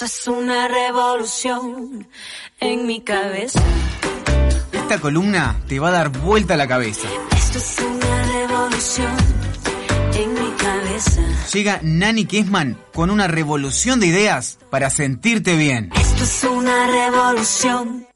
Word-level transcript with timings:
Esto 0.00 0.30
es 0.30 0.38
una 0.38 0.66
revolución 0.66 2.08
en 2.58 2.86
mi 2.86 3.02
cabeza. 3.02 3.60
Esta 4.72 4.98
columna 4.98 5.60
te 5.68 5.78
va 5.78 5.88
a 5.88 5.90
dar 5.90 6.08
vuelta 6.08 6.56
la 6.56 6.66
cabeza. 6.66 7.06
Esto 7.36 7.58
es 7.58 7.76
una 7.80 8.26
revolución 8.32 9.12
en 10.14 10.32
mi 10.32 10.50
cabeza. 10.52 11.20
Llega 11.52 11.80
Nani 11.82 12.24
Kessman 12.24 12.78
con 12.94 13.10
una 13.10 13.26
revolución 13.26 14.00
de 14.00 14.06
ideas 14.06 14.58
para 14.70 14.88
sentirte 14.88 15.56
bien. 15.56 15.90
Esto 15.94 16.24
es 16.24 16.44
una 16.44 16.86
revolución. 16.86 18.09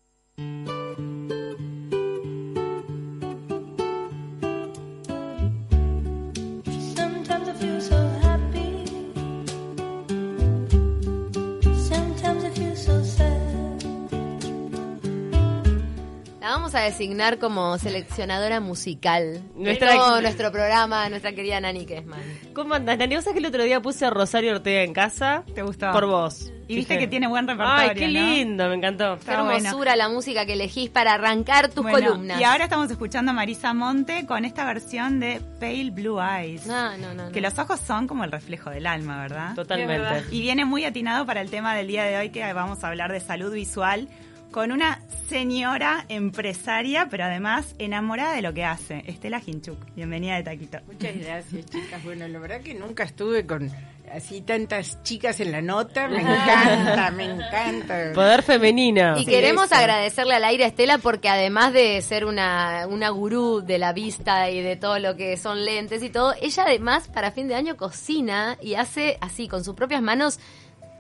Designar 16.85 17.39
como 17.39 17.77
seleccionadora 17.79 18.61
musical. 18.61 19.43
Nuestra- 19.55 19.95
Nuestro, 19.95 20.21
nuestro 20.21 20.53
programa, 20.53 21.09
nuestra 21.09 21.33
querida 21.33 21.61
Nani 21.61 21.85
Kessman. 21.87 22.21
¿Cómo 22.55 22.75
andas, 22.75 22.99
Nani? 22.99 23.15
¿Vos 23.17 23.25
sabés 23.25 23.35
que 23.35 23.41
el 23.41 23.47
otro 23.47 23.63
día 23.65 23.81
puse 23.81 24.07
a 24.07 24.11
Rosario 24.11 24.53
Ortega 24.53 24.83
en 24.83 24.93
casa? 24.93 25.45
¿Te 25.55 25.63
gustó? 25.63 25.91
Por 25.93 26.07
vos. 26.07 26.51
Y 26.67 26.77
viste 26.77 26.97
que 26.99 27.07
tiene 27.07 27.27
buen 27.29 27.47
repertorio, 27.47 27.91
Ay, 27.91 27.95
qué 27.95 28.07
¿no? 28.09 28.13
lindo, 28.21 28.69
me 28.71 28.77
encantó. 28.77 29.19
Qué 29.19 29.37
bueno. 29.37 29.51
hermosura 29.53 29.97
la 29.97 30.09
música 30.09 30.47
que 30.47 30.55
elegís 30.55 30.89
para 30.89 31.13
arrancar 31.13 31.69
tus 31.69 31.83
Bueno, 31.83 32.09
columnas. 32.13 32.41
Y 32.41 32.45
ahora 32.45 32.65
estamos 32.65 32.91
escuchando 32.91 33.33
a 33.33 33.35
Marisa 33.35 33.75
Monte 33.75 34.25
con 34.25 34.47
esta 34.47 34.65
versión 34.65 35.21
de 35.21 35.43
Pale 35.61 35.91
Blue 35.91 36.19
Eyes. 36.23 36.67
No, 36.67 36.97
no, 36.97 37.13
no. 37.13 37.27
no. 37.27 37.33
Que 37.33 37.43
los 37.43 37.59
ojos 37.59 37.81
son 37.81 38.07
como 38.07 38.25
el 38.25 38.33
reflejo 38.33 38.71
del 38.71 38.87
alma, 38.87 39.21
¿verdad? 39.21 39.55
Totalmente. 39.55 40.25
Y 40.35 40.41
viene 40.41 40.65
muy 40.65 40.87
atinado 40.87 41.27
para 41.27 41.43
el 41.43 41.51
tema 41.51 41.75
del 41.75 41.87
día 41.87 42.05
de 42.05 42.17
hoy 42.17 42.31
que 42.31 42.51
vamos 42.55 42.83
a 42.83 42.89
hablar 42.89 43.13
de 43.13 43.21
salud 43.21 43.53
visual 43.53 44.09
con 44.55 44.71
una 44.71 45.01
señora 45.29 46.05
empresaria, 46.09 47.09
pero 47.11 47.25
además 47.25 47.75
enamorada 47.81 48.37
de 48.37 48.43
lo 48.43 48.55
que 48.55 48.65
hace, 48.65 49.03
Estela 49.09 49.43
Hinchuk. 49.45 49.77
Bienvenida 49.97 50.37
de 50.37 50.45
Taquito. 50.45 50.79
Muchas 50.87 51.17
gracias, 51.19 51.67
chicas. 51.67 52.05
Bueno, 52.05 52.29
la 52.29 52.39
verdad 52.39 52.61
que 52.61 52.73
nunca 52.73 53.03
estuve 53.03 53.45
con 53.47 53.69
así 54.13 54.43
tantas 54.43 55.03
chicas 55.03 55.41
en 55.41 55.51
la 55.51 55.61
nota. 55.61 56.07
Me 56.07 56.21
encanta, 56.21 57.11
me 57.11 57.25
encanta. 57.25 58.13
Poder 58.15 58.45
femenino. 58.45 59.19
Y 59.19 59.27
queremos 59.27 59.67
eso. 59.67 59.75
agradecerle 59.75 60.37
al 60.37 60.45
aire 60.45 60.63
a 60.63 60.69
Estela 60.69 60.99
porque 60.99 61.29
además 61.29 61.73
de 61.73 62.01
ser 62.01 62.25
una, 62.25 62.87
una 62.87 63.09
gurú 63.09 63.61
de 63.61 63.79
la 63.79 63.93
vista 63.93 64.51
y 64.51 64.63
de 64.63 64.77
todo 64.77 65.01
lo 65.01 65.17
que 65.17 65.37
son 65.37 65.65
lentes 65.65 66.01
y 66.05 66.11
todo, 66.11 66.33
ella 66.41 66.63
además 66.65 67.09
para 67.09 67.33
fin 67.33 67.49
de 67.49 67.57
año 67.57 67.77
cocina 67.77 68.57
y 68.63 68.77
hace 68.77 69.19
así 69.21 69.49
con 69.49 69.65
sus 69.65 69.75
propias 69.75 70.01
manos 70.01 70.39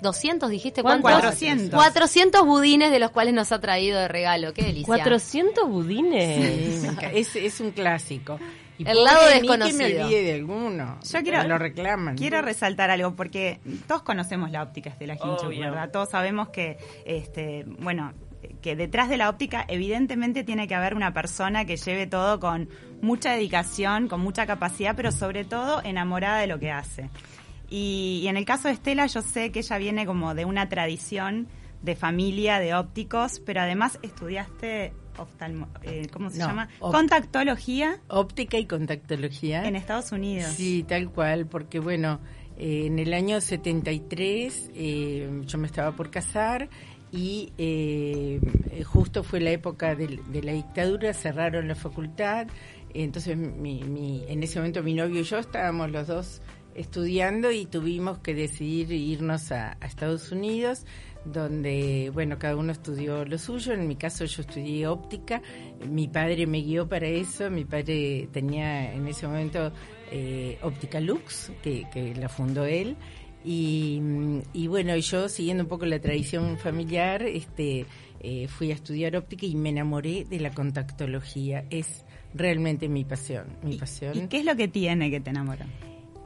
200, 0.00 0.50
dijiste 0.50 0.82
cuántos? 0.82 1.10
400. 1.10 1.74
400 1.74 2.44
budines 2.44 2.90
de 2.90 2.98
los 2.98 3.10
cuales 3.10 3.34
nos 3.34 3.52
ha 3.52 3.60
traído 3.60 3.98
de 4.00 4.08
regalo. 4.08 4.52
Qué 4.52 4.62
delicia. 4.62 4.86
400 4.86 5.68
budines. 5.68 6.80
Sí, 6.80 6.88
es, 7.12 7.36
es 7.36 7.60
un 7.60 7.70
clásico. 7.70 8.38
Y 8.76 8.88
El 8.88 9.04
lado 9.04 9.28
de 9.28 9.40
mí 9.40 9.48
que 9.48 9.56
desconocido. 9.56 9.78
me 9.78 10.04
olvide 10.04 10.22
de 10.22 10.34
alguno. 10.34 10.98
Yo 11.08 11.22
quiero, 11.22 11.44
lo 11.44 11.58
reclaman. 11.58 12.16
Quiero 12.16 12.42
resaltar 12.42 12.90
algo 12.90 13.14
porque 13.14 13.60
todos 13.86 14.02
conocemos 14.02 14.50
la 14.50 14.62
óptica 14.62 14.90
Estela 14.90 15.14
Hinchuk, 15.14 15.44
Obvio. 15.44 15.60
¿verdad? 15.60 15.90
Todos 15.92 16.10
sabemos 16.10 16.48
que, 16.48 16.76
este, 17.06 17.64
bueno, 17.78 18.12
que 18.60 18.74
detrás 18.74 19.08
de 19.08 19.16
la 19.16 19.28
óptica 19.30 19.64
evidentemente 19.68 20.42
tiene 20.42 20.66
que 20.66 20.74
haber 20.74 20.94
una 20.94 21.14
persona 21.14 21.64
que 21.64 21.76
lleve 21.76 22.06
todo 22.08 22.40
con 22.40 22.68
mucha 23.00 23.32
dedicación, 23.32 24.08
con 24.08 24.20
mucha 24.20 24.44
capacidad, 24.44 24.96
pero 24.96 25.12
sobre 25.12 25.44
todo 25.44 25.80
enamorada 25.84 26.40
de 26.40 26.48
lo 26.48 26.58
que 26.58 26.72
hace. 26.72 27.10
Y, 27.74 28.20
y 28.22 28.28
en 28.28 28.36
el 28.36 28.44
caso 28.44 28.68
de 28.68 28.74
Estela 28.74 29.06
yo 29.06 29.20
sé 29.20 29.50
que 29.50 29.58
ella 29.58 29.78
viene 29.78 30.06
como 30.06 30.32
de 30.34 30.44
una 30.44 30.68
tradición 30.68 31.48
de 31.82 31.96
familia 31.96 32.60
de 32.60 32.72
ópticos, 32.72 33.40
pero 33.44 33.62
además 33.62 33.98
estudiaste 34.02 34.92
oftalmo, 35.18 35.66
eh, 35.82 36.06
¿cómo 36.12 36.30
se 36.30 36.38
No, 36.38 36.46
llama? 36.46 36.68
Contactología 36.78 37.98
Óptica 38.08 38.58
y 38.58 38.66
contactología. 38.66 39.64
en 39.66 39.74
Estados 39.74 40.12
Unidos. 40.12 40.52
Sí, 40.54 40.84
tal 40.86 41.10
cual, 41.10 41.46
porque 41.46 41.80
bueno, 41.80 42.20
eh, 42.58 42.86
en 42.86 43.00
el 43.00 43.12
año 43.12 43.40
73 43.40 44.70
eh, 44.74 45.42
yo 45.44 45.58
me 45.58 45.66
estaba 45.66 45.92
por 45.96 46.10
casar 46.10 46.68
y 47.10 47.52
eh, 47.58 48.40
justo 48.84 49.22
fue 49.24 49.40
la 49.40 49.50
época 49.50 49.94
del- 49.96 50.20
de, 50.32 50.42
la 50.42 50.52
dictadura, 50.52 51.12
cerraron 51.12 51.66
la 51.68 51.74
facultad, 51.74 52.46
entonces 52.92 53.36
mi, 53.36 53.82
mi- 53.84 54.24
en 54.28 54.42
ese 54.44 54.58
momento 54.60 54.82
mi 54.82 54.94
novio 54.94 55.20
y 55.20 55.24
yo 55.24 55.38
estábamos 55.38 55.90
los 55.90 56.06
dos 56.06 56.42
estudiando 56.74 57.50
y 57.50 57.66
tuvimos 57.66 58.18
que 58.18 58.34
decidir 58.34 58.92
irnos 58.92 59.52
a, 59.52 59.76
a 59.80 59.86
Estados 59.86 60.32
Unidos 60.32 60.84
donde, 61.24 62.10
bueno, 62.12 62.38
cada 62.38 62.56
uno 62.56 62.72
estudió 62.72 63.24
lo 63.24 63.38
suyo. 63.38 63.72
En 63.72 63.88
mi 63.88 63.96
caso 63.96 64.24
yo 64.24 64.42
estudié 64.42 64.86
óptica. 64.86 65.42
Mi 65.88 66.08
padre 66.08 66.46
me 66.46 66.60
guió 66.60 66.88
para 66.88 67.06
eso. 67.06 67.50
Mi 67.50 67.64
padre 67.64 68.28
tenía 68.32 68.92
en 68.92 69.06
ese 69.08 69.26
momento 69.26 69.72
eh, 70.10 70.58
Óptica 70.62 71.00
Lux, 71.00 71.50
que, 71.62 71.86
que 71.92 72.14
la 72.14 72.28
fundó 72.28 72.64
él. 72.64 72.96
Y, 73.44 74.00
y 74.52 74.66
bueno, 74.68 74.96
yo 74.96 75.28
siguiendo 75.28 75.64
un 75.64 75.68
poco 75.68 75.84
la 75.84 75.98
tradición 75.98 76.56
familiar, 76.56 77.22
este, 77.22 77.84
eh, 78.20 78.48
fui 78.48 78.70
a 78.70 78.74
estudiar 78.74 79.16
óptica 79.16 79.44
y 79.44 79.54
me 79.54 79.68
enamoré 79.68 80.24
de 80.24 80.40
la 80.40 80.50
contactología. 80.50 81.64
Es 81.68 82.04
realmente 82.32 82.88
mi 82.88 83.04
pasión, 83.04 83.46
mi 83.62 83.76
pasión 83.76 84.16
¿Y 84.16 84.26
qué 84.28 84.38
es 84.38 84.44
lo 84.44 84.56
que 84.56 84.66
tiene 84.66 85.10
que 85.10 85.20
te 85.20 85.30
enamora? 85.30 85.66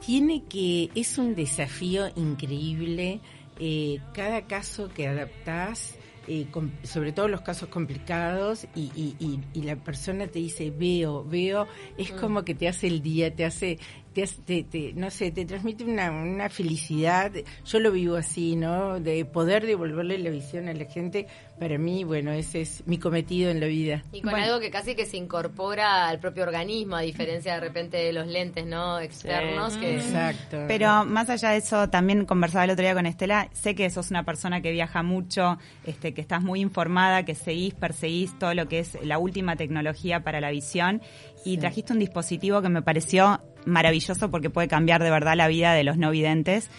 Tiene 0.05 0.43
que, 0.45 0.89
es 0.95 1.17
un 1.17 1.35
desafío 1.35 2.07
increíble. 2.15 3.19
eh, 3.61 3.99
cada 4.13 4.47
caso 4.47 4.87
que 4.87 5.05
adaptás, 5.07 5.95
eh, 6.29 6.45
com- 6.49 6.71
sobre 6.83 7.11
todo 7.11 7.27
los 7.27 7.41
casos 7.41 7.67
complicados, 7.67 8.65
y, 8.73 8.83
y, 8.95 9.15
y, 9.19 9.39
y 9.53 9.63
la 9.63 9.75
persona 9.75 10.27
te 10.27 10.39
dice, 10.39 10.71
veo, 10.71 11.25
veo, 11.25 11.67
es 11.97 12.11
como 12.11 12.45
que 12.45 12.55
te 12.55 12.69
hace 12.69 12.87
el 12.87 13.01
día, 13.01 13.35
te 13.35 13.43
hace, 13.43 13.77
te, 14.13 14.23
hace- 14.23 14.41
te- 14.43 14.63
te- 14.63 14.93
no 14.93 15.11
sé, 15.11 15.31
te 15.31 15.43
transmite 15.43 15.83
una, 15.83 16.09
una 16.09 16.47
felicidad. 16.49 17.33
Yo 17.65 17.79
lo 17.81 17.91
vivo 17.91 18.15
así, 18.15 18.55
¿no? 18.55 18.99
De 19.01 19.25
poder 19.25 19.65
devolverle 19.65 20.17
la 20.19 20.29
visión 20.29 20.69
a 20.69 20.73
la 20.73 20.85
gente, 20.85 21.27
para 21.59 21.77
mí, 21.77 22.03
bueno, 22.03 22.31
ese 22.31 22.61
es 22.61 22.83
mi 22.87 22.97
cometido 22.97 23.51
en 23.51 23.59
la 23.59 23.67
vida. 23.67 24.03
Y 24.11 24.21
con 24.21 24.31
Bueno. 24.31 24.45
algo 24.45 24.59
que 24.59 24.71
casi 24.71 24.95
que 24.95 25.05
se 25.05 25.17
incorpora 25.17 26.07
al 26.07 26.19
propio 26.19 26.43
organismo, 26.43 26.95
a 26.95 27.01
diferencia 27.01 27.53
de 27.55 27.59
repente 27.59 27.97
de 27.97 28.13
los 28.13 28.27
lentes 28.27 28.65
no 28.65 28.99
externos. 28.99 29.73
Sí. 29.73 29.79
Que 29.79 29.95
Exacto. 29.97 30.65
Pero 30.67 31.05
más 31.05 31.29
allá 31.29 31.49
de 31.51 31.57
eso, 31.57 31.89
también 31.89 32.25
conversaba 32.25 32.63
el 32.63 32.71
otro 32.71 32.83
día 32.83 32.93
con 32.93 33.05
Estela, 33.05 33.49
sé 33.53 33.75
que 33.75 33.89
sos 33.89 34.09
una 34.09 34.23
persona 34.23 34.61
que 34.61 34.71
viaja 34.71 35.03
mucho, 35.03 35.57
este, 35.85 36.13
que 36.13 36.21
estás 36.21 36.41
muy 36.41 36.61
informada, 36.61 37.23
que 37.23 37.35
seguís, 37.35 37.73
perseguís 37.73 38.37
todo 38.39 38.53
lo 38.53 38.67
que 38.67 38.79
es 38.79 38.97
la 39.03 39.17
última 39.19 39.55
tecnología 39.55 40.21
para 40.23 40.39
la 40.39 40.51
visión 40.51 41.01
y 41.45 41.57
trajiste 41.57 41.93
un 41.93 41.99
dispositivo 41.99 42.61
que 42.61 42.69
me 42.69 42.81
pareció 42.81 43.41
maravilloso 43.65 44.29
porque 44.31 44.49
puede 44.49 44.67
cambiar 44.67 45.03
de 45.03 45.09
verdad 45.11 45.35
la 45.35 45.47
vida 45.47 45.73
de 45.73 45.83
los 45.83 45.97
no 45.97 46.11
videntes, 46.11 46.69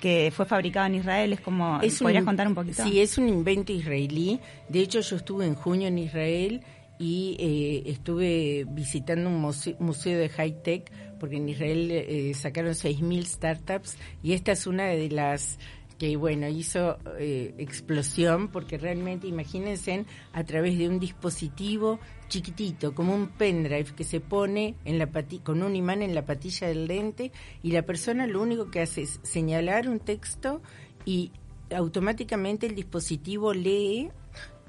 que 0.00 0.30
fue 0.34 0.44
fabricado 0.46 0.86
en 0.86 0.96
Israel, 0.96 1.32
es 1.32 1.40
como, 1.40 1.80
Es 1.82 1.98
¿podrías 2.00 2.20
un- 2.22 2.26
contar 2.26 2.46
un 2.48 2.54
poquito? 2.54 2.82
Sí, 2.84 3.00
es 3.00 3.16
un 3.18 3.28
invento 3.28 3.72
israelí. 3.72 4.38
De 4.68 4.80
hecho, 4.80 5.00
yo 5.00 5.16
estuve 5.16 5.46
en 5.46 5.54
junio 5.54 5.88
en 5.88 5.98
Israel 5.98 6.60
y 6.98 7.36
eh, 7.38 7.90
estuve 7.90 8.64
visitando 8.68 9.28
un 9.28 9.38
museo, 9.40 9.74
museo 9.78 10.18
de 10.18 10.28
high 10.30 10.62
tech 10.62 10.90
porque 11.20 11.36
en 11.36 11.48
Israel 11.48 11.90
eh, 11.90 12.32
sacaron 12.34 12.72
6.000 12.72 13.24
startups 13.24 13.96
y 14.22 14.32
esta 14.34 14.52
es 14.52 14.66
una 14.66 14.84
de 14.86 15.08
las 15.10 15.58
que 15.98 16.16
bueno 16.16 16.46
hizo 16.48 16.98
eh, 17.18 17.54
explosión 17.58 18.48
porque 18.48 18.76
realmente 18.76 19.26
imagínense 19.26 20.04
a 20.32 20.44
través 20.44 20.76
de 20.76 20.88
un 20.88 20.98
dispositivo 21.00 21.98
chiquitito 22.28 22.94
como 22.94 23.14
un 23.14 23.28
pendrive 23.28 23.86
que 23.96 24.04
se 24.04 24.20
pone 24.20 24.74
en 24.84 24.98
la 24.98 25.06
pati- 25.10 25.42
con 25.42 25.62
un 25.62 25.74
imán 25.74 26.02
en 26.02 26.14
la 26.14 26.24
patilla 26.26 26.68
del 26.68 26.86
lente 26.86 27.32
y 27.62 27.70
la 27.72 27.82
persona 27.82 28.26
lo 28.26 28.42
único 28.42 28.70
que 28.70 28.80
hace 28.80 29.02
es 29.02 29.20
señalar 29.22 29.88
un 29.88 30.00
texto 30.00 30.60
y 31.06 31.30
automáticamente 31.74 32.66
el 32.66 32.74
dispositivo 32.74 33.52
lee 33.54 34.10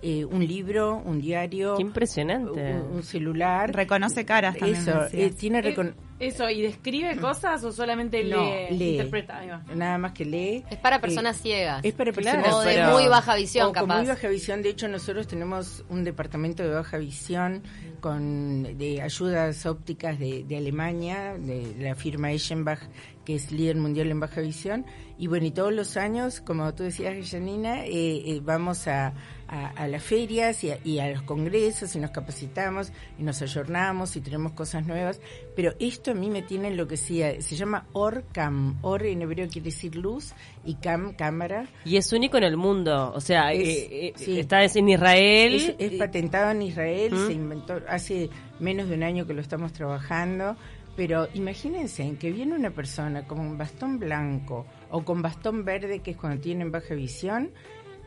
eh, 0.04 0.26
un 0.26 0.46
libro, 0.48 1.02
un 1.04 1.20
diario, 1.20 1.76
Qué 1.76 1.82
impresionante. 1.82 2.74
un, 2.76 2.98
un 2.98 3.04
celular. 3.04 3.74
Reconoce 3.76 4.26
caras 4.26 4.56
también. 4.56 4.80
Eso, 4.82 5.06
eh, 5.12 5.32
tiene 5.32 5.62
recon- 5.64 5.96
Eso, 6.20 6.50
¿y 6.50 6.62
describe 6.64 7.16
cosas 7.18 7.64
o 7.64 7.72
solamente 7.72 8.24
No, 8.24 8.44
lee, 8.44 8.76
lee. 8.78 8.90
interpreta? 8.94 9.38
Ahí 9.38 9.50
va. 9.50 9.62
nada 9.76 9.98
más 10.00 10.14
que 10.14 10.26
lee. 10.26 10.64
es 10.70 10.78
para 10.80 10.96
Eh, 10.96 11.00
personas 11.00 11.38
ciegas. 11.40 11.86
Es 11.86 11.94
para 11.94 12.12
Claro, 12.12 12.42
personas 12.42 12.54
o 12.56 12.62
de 12.68 12.74
pero- 12.76 12.92
muy 12.92 13.08
baja 13.08 13.36
visión, 13.36 13.66
o 13.66 13.74
con 13.74 13.74
capaz. 13.88 13.98
muy 14.00 14.08
baja 14.08 14.28
visión. 14.28 14.62
De 14.64 14.70
hecho, 14.70 14.88
nosotros 14.88 15.28
tenemos 15.28 15.86
un 15.90 16.04
departamento 16.04 16.64
de 16.64 16.70
baja 16.70 16.98
visión 16.98 17.62
con 18.02 18.78
de 18.78 19.02
ayudas 19.02 19.66
ópticas 19.66 20.18
de, 20.20 20.44
de 20.44 20.58
Alemania, 20.58 21.36
de 21.38 21.76
la 21.80 21.96
firma 21.96 22.32
Eschenbach, 22.32 22.80
que 23.26 23.36
es 23.36 23.52
líder 23.52 23.76
mundial 23.76 24.10
en 24.10 24.20
baja 24.20 24.42
visión. 24.42 24.86
Y 25.18 25.28
bueno, 25.28 25.46
y 25.48 25.52
todos 25.52 25.74
los 25.74 25.98
años, 25.98 26.40
como 26.42 26.74
tú 26.74 26.84
decías, 26.84 27.14
Janina, 27.30 27.86
eh, 27.86 27.90
eh, 28.26 28.40
vamos 28.42 28.88
a, 28.88 29.14
a, 29.48 29.68
a 29.76 29.88
las 29.88 30.04
ferias 30.04 30.64
y 30.64 30.72
a, 30.72 30.78
y 30.86 31.00
a 31.00 31.10
los 31.10 31.24
congresos 31.24 31.96
y 31.96 32.00
nos 32.00 32.12
capacitamos 32.12 32.92
y 33.20 33.24
nos 33.24 33.42
ayornamos 33.42 34.16
y 34.16 34.22
tenemos 34.22 34.52
cosas 34.54 34.86
nuevas. 34.86 35.20
Pero 35.56 35.74
esto 35.80 36.07
esto 36.08 36.18
a 36.18 36.22
mí 36.22 36.30
me 36.30 36.42
tiene 36.42 36.70
enloquecida. 36.70 37.42
Se 37.42 37.56
llama 37.58 37.86
Orcam. 37.92 38.78
Or 38.82 39.04
en 39.06 39.22
hebreo 39.22 39.48
quiere 39.50 39.66
decir 39.66 39.96
luz 39.98 40.34
y 40.64 40.76
cam, 40.76 41.14
cámara. 41.14 41.68
Y 41.84 41.98
es 41.98 42.14
único 42.14 42.38
en 42.38 42.44
el 42.46 42.56
mundo. 42.56 43.12
O 43.14 43.20
sea, 43.20 43.52
Es- 43.52 43.68
eh, 43.68 43.88
eh, 44.08 44.14
sí. 44.16 44.40
está 44.40 44.64
en 44.64 44.88
Israel. 44.90 45.54
Es, 45.54 45.76
es 45.78 46.00
patentado 46.00 46.52
en 46.52 46.62
Israel, 46.62 47.14
¿Mm? 47.14 47.28
se 47.28 47.34
inventó 47.34 47.82
hace 47.90 48.30
menos 48.62 48.88
de 48.88 48.96
un 48.96 49.04
año 49.04 49.28
que 49.28 49.34
lo 49.34 49.42
estamos 49.42 49.74
trabajando. 49.74 50.56
Pero 50.96 51.28
imagínense 51.34 52.04
en 52.04 52.16
que 52.18 52.32
viene 52.32 52.56
una 52.56 52.72
persona 52.72 53.28
con 53.28 53.40
un 53.40 53.58
bastón 53.58 54.00
blanco 54.00 54.66
o 54.90 55.04
con 55.04 55.22
bastón 55.22 55.66
verde, 55.66 56.00
que 56.00 56.12
es 56.12 56.18
cuando 56.18 56.42
tienen 56.42 56.72
baja 56.72 56.96
visión, 56.96 57.52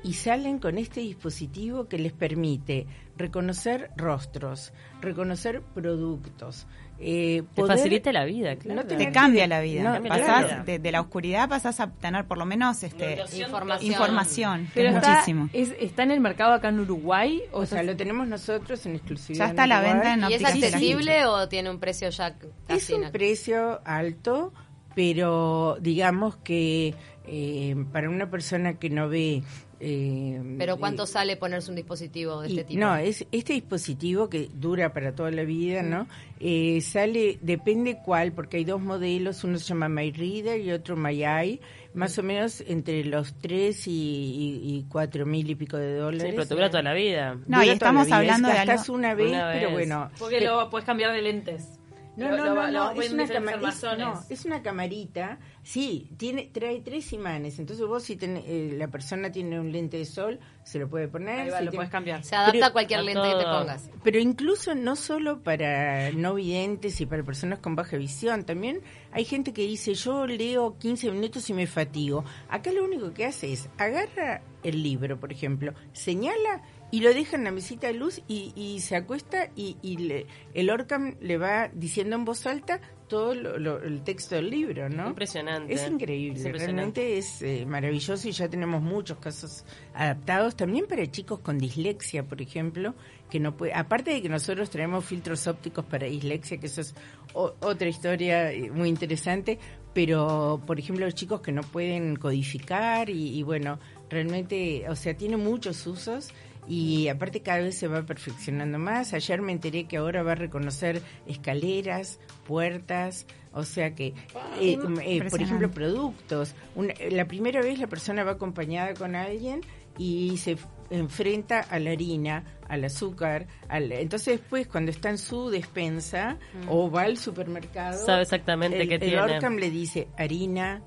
y 0.02 0.14
salen 0.14 0.58
con 0.58 0.78
este 0.78 1.00
dispositivo 1.00 1.86
que 1.86 1.98
les 1.98 2.12
permite 2.14 2.86
reconocer 3.18 3.90
rostros, 3.96 4.72
reconocer 5.02 5.60
productos. 5.74 6.66
Eh, 7.02 7.42
Te 7.54 7.64
facilita 7.64 8.12
la 8.12 8.26
vida, 8.26 8.56
claro. 8.56 8.82
no 8.82 8.86
Te 8.86 9.10
cambia 9.10 9.46
la 9.46 9.60
vida. 9.60 9.82
no, 9.82 9.92
Cambia 9.94 10.16
la 10.16 10.26
Pasás 10.26 10.44
vida. 10.50 10.62
de, 10.64 10.78
de 10.80 10.92
la 10.92 11.00
oscuridad 11.00 11.48
pasás 11.48 11.80
a 11.80 11.90
tener 11.90 12.26
por 12.26 12.36
lo 12.36 12.44
menos 12.44 12.82
este 12.82 13.18
Información. 13.38 13.90
información, 13.90 14.64
que 14.66 14.70
Pero 14.74 14.88
es 14.90 14.96
está, 14.96 15.10
muchísimo. 15.12 15.48
es- 15.54 15.74
¿Está 15.80 16.02
en 16.02 16.10
el 16.10 16.20
mercado 16.20 16.52
acá 16.52 16.68
en 16.68 16.80
Uruguay? 16.80 17.40
O 17.52 17.64
sea, 17.64 17.82
lo 17.82 17.96
tenemos 17.96 18.28
nosotros 18.28 18.84
en 18.84 18.96
exclusividad. 18.96 19.46
Ya 19.46 19.50
está 19.50 19.62
a 19.62 19.66
la 19.66 19.80
venta 19.80 20.12
en 20.12 20.24
¿Y 20.30 20.34
es 20.34 20.44
accesible 20.44 21.24
o 21.24 21.48
tiene 21.48 21.70
un 21.70 21.78
precio 21.80 22.10
ya 22.10 22.28
Es 22.28 22.34
casi 22.68 22.92
un 22.92 23.00
na- 23.00 23.10
precio 23.12 23.80
alto, 23.86 24.52
pero 24.94 25.78
digamos 25.80 26.36
que 26.36 26.94
eh, 27.26 27.76
para 27.92 28.10
una 28.10 28.28
persona 28.30 28.74
que 28.74 28.90
no 28.90 29.08
ve... 29.08 29.42
eh, 29.80 30.40
Pero 30.58 30.76
¿cuánto 30.76 31.04
eh, 31.04 31.06
sale 31.06 31.36
ponerse 31.36 31.70
un 31.70 31.76
dispositivo 31.76 32.42
de 32.42 32.48
y- 32.48 32.52
este 32.52 32.64
tipo? 32.64 32.80
No, 32.80 32.96
es 32.96 33.26
este 33.32 33.54
dispositivo 33.54 34.28
que 34.28 34.48
dura 34.54 34.92
para 34.92 35.14
toda 35.14 35.30
la 35.30 35.42
vida, 35.44 35.82
¿no? 35.82 36.06
Eh, 36.38 36.80
sale, 36.82 37.38
depende 37.42 37.98
cuál, 38.04 38.32
porque 38.32 38.58
hay 38.58 38.64
dos 38.64 38.80
modelos, 38.80 39.42
uno 39.44 39.58
se 39.58 39.64
llama 39.64 39.88
MyReader 39.88 40.60
y 40.60 40.70
otro 40.72 40.96
MyEye, 40.96 41.60
más 41.94 42.16
o 42.18 42.22
menos 42.22 42.62
entre 42.66 43.04
los 43.04 43.34
3 43.40 43.86
y, 43.88 43.90
y, 43.90 44.76
y 44.76 44.84
4 44.88 45.26
mil 45.26 45.50
y 45.50 45.54
pico 45.56 45.76
de 45.76 45.94
Sí, 45.94 45.98
dólares. 45.98 46.32
pero 46.36 46.46
te 46.46 46.54
dura 46.54 46.70
toda 46.70 46.82
la 46.82 46.94
vida. 46.94 47.34
No, 47.46 47.56
Dura 47.58 47.66
y 47.66 47.70
estamos 47.70 48.10
hablando 48.12 48.48
Es 48.48 48.54
de 48.54 48.60
algo- 48.60 48.92
una 48.94 49.14
vez, 49.14 49.28
Una 49.30 49.50
pero 49.52 49.66
vez. 49.68 49.72
bueno. 49.72 50.10
Porque 50.18 50.36
Pero- 50.38 50.60
lo 50.60 50.70
puedes 50.70 50.86
cambiar 50.86 51.12
de 51.12 51.22
lentes. 51.22 51.68
No, 52.16 52.28
Lo- 52.28 52.36
no, 52.36 52.44
lo- 52.44 52.54
no, 52.54 52.66
lo 52.66 52.70
no, 52.94 53.00
es 53.02 53.12
una, 53.12 53.22
es, 53.24 53.82
no, 53.98 54.24
es 54.28 54.44
una 54.44 54.62
camarita, 54.62 55.38
sí, 55.62 56.10
tiene, 56.18 56.50
trae 56.52 56.80
tres 56.80 57.12
imanes, 57.12 57.58
entonces 57.58 57.86
vos 57.86 58.02
si 58.02 58.16
ten- 58.16 58.42
eh, 58.44 58.74
la 58.76 58.88
persona 58.88 59.30
tiene 59.30 59.58
un 59.60 59.70
lente 59.72 59.96
de 59.96 60.04
sol, 60.04 60.38
se 60.64 60.78
lo 60.80 60.88
puede 60.88 61.06
poner. 61.08 61.40
Ahí 61.40 61.50
va, 61.50 61.58
si 61.60 61.64
lo 61.64 61.70
tiene- 61.70 61.78
puedes 61.78 61.90
cambiar. 61.90 62.24
Se 62.24 62.34
adapta 62.34 62.52
Pero- 62.52 62.66
a 62.66 62.72
cualquier 62.72 63.00
a 63.00 63.02
lente 63.02 63.22
que 63.22 63.36
te 63.36 63.44
pongas. 63.44 63.90
Pero 64.02 64.18
incluso 64.18 64.74
no 64.74 64.96
solo 64.96 65.40
para 65.42 66.10
no 66.10 66.34
videntes 66.34 67.00
y 67.00 67.06
para 67.06 67.22
personas 67.22 67.60
con 67.60 67.76
baja 67.76 67.96
visión, 67.96 68.44
también 68.44 68.80
hay 69.12 69.24
gente 69.24 69.52
que 69.52 69.62
dice, 69.62 69.94
yo 69.94 70.26
leo 70.26 70.76
15 70.78 71.10
minutos 71.12 71.48
y 71.48 71.54
me 71.54 71.66
fatigo. 71.66 72.24
Acá 72.48 72.72
lo 72.72 72.84
único 72.84 73.14
que 73.14 73.24
hace 73.24 73.52
es, 73.52 73.68
agarra 73.78 74.42
el 74.62 74.82
libro, 74.82 75.18
por 75.18 75.32
ejemplo, 75.32 75.72
señala 75.92 76.62
y 76.90 77.00
lo 77.00 77.14
deja 77.14 77.36
en 77.36 77.44
la 77.44 77.50
mesita 77.52 77.86
de 77.86 77.94
luz 77.94 78.20
y, 78.28 78.52
y 78.56 78.80
se 78.80 78.96
acuesta 78.96 79.50
y, 79.56 79.76
y 79.82 79.96
le- 79.98 80.26
el 80.54 80.70
Orcam 80.70 81.14
le 81.20 81.38
va 81.38 81.68
diciendo 81.68 82.16
en 82.16 82.24
voz 82.24 82.46
alta 82.46 82.80
todo 83.08 83.34
lo- 83.34 83.58
lo- 83.58 83.82
el 83.82 84.02
texto 84.02 84.36
del 84.36 84.50
libro, 84.50 84.88
¿no? 84.88 85.08
Impresionante. 85.08 85.72
Es 85.74 85.86
increíble, 85.88 86.38
Es 86.38 86.46
impresionante. 86.46 87.00
realmente 87.00 87.18
es 87.18 87.42
eh, 87.42 87.66
maravilloso 87.66 88.28
y 88.28 88.32
ya 88.32 88.48
tenemos 88.48 88.82
muchos 88.82 89.18
casos 89.18 89.64
adaptados 89.94 90.56
también 90.56 90.86
para 90.86 91.04
chicos 91.10 91.40
con 91.40 91.58
dislexia, 91.58 92.24
por 92.24 92.40
ejemplo, 92.40 92.94
que 93.28 93.40
no 93.40 93.56
puede, 93.56 93.74
aparte 93.74 94.12
de 94.12 94.22
que 94.22 94.28
nosotros 94.28 94.70
traemos 94.70 95.04
filtros 95.04 95.46
ópticos 95.48 95.84
para 95.84 96.06
dislexia, 96.06 96.58
que 96.58 96.66
eso 96.66 96.80
es 96.80 96.94
o- 97.34 97.54
otra 97.60 97.88
historia 97.88 98.52
eh, 98.52 98.70
muy 98.70 98.88
interesante, 98.88 99.58
pero 99.92 100.60
por 100.66 100.78
ejemplo 100.78 101.04
los 101.04 101.14
chicos 101.16 101.40
que 101.40 101.50
no 101.52 101.62
pueden 101.62 102.14
codificar 102.16 103.10
y, 103.10 103.36
y 103.38 103.42
bueno, 103.42 103.78
realmente, 104.08 104.88
o 104.88 104.94
sea, 104.96 105.14
tiene 105.16 105.36
muchos 105.36 105.84
usos 105.86 106.30
y 106.70 107.08
aparte 107.08 107.42
cada 107.42 107.58
vez 107.62 107.76
se 107.76 107.88
va 107.88 108.02
perfeccionando 108.06 108.78
más. 108.78 109.12
Ayer 109.12 109.42
me 109.42 109.50
enteré 109.50 109.84
que 109.88 109.96
ahora 109.96 110.22
va 110.22 110.32
a 110.32 110.36
reconocer 110.36 111.02
escaleras, 111.26 112.20
puertas, 112.46 113.26
o 113.52 113.64
sea 113.64 113.94
que, 113.96 114.14
eh, 114.60 114.78
eh, 115.02 115.22
por 115.28 115.42
ejemplo, 115.42 115.68
productos. 115.70 116.54
Una- 116.76 116.94
la 117.10 117.24
primera 117.26 117.60
vez 117.60 117.80
la 117.80 117.88
persona 117.88 118.22
va 118.22 118.32
acompañada 118.32 118.94
con 118.94 119.16
alguien 119.16 119.62
y 119.98 120.36
se 120.36 120.56
enfrenta 120.90 121.58
a 121.60 121.78
la 121.80 121.90
harina, 121.90 122.44
al 122.68 122.84
azúcar, 122.84 123.46
al, 123.68 123.90
entonces 123.92 124.38
después 124.38 124.66
cuando 124.68 124.90
está 124.92 125.10
en 125.10 125.18
su 125.18 125.50
despensa 125.50 126.38
o 126.68 126.88
va 126.90 127.02
al 127.02 127.16
supermercado, 127.16 128.04
Sabe 128.06 128.22
exactamente 128.22 128.80
el, 128.82 128.88
qué 128.88 128.94
el 128.94 129.00
tiene. 129.00 129.20
Orcam 129.20 129.56
le 129.56 129.70
dice 129.70 130.06
harina, 130.16 130.82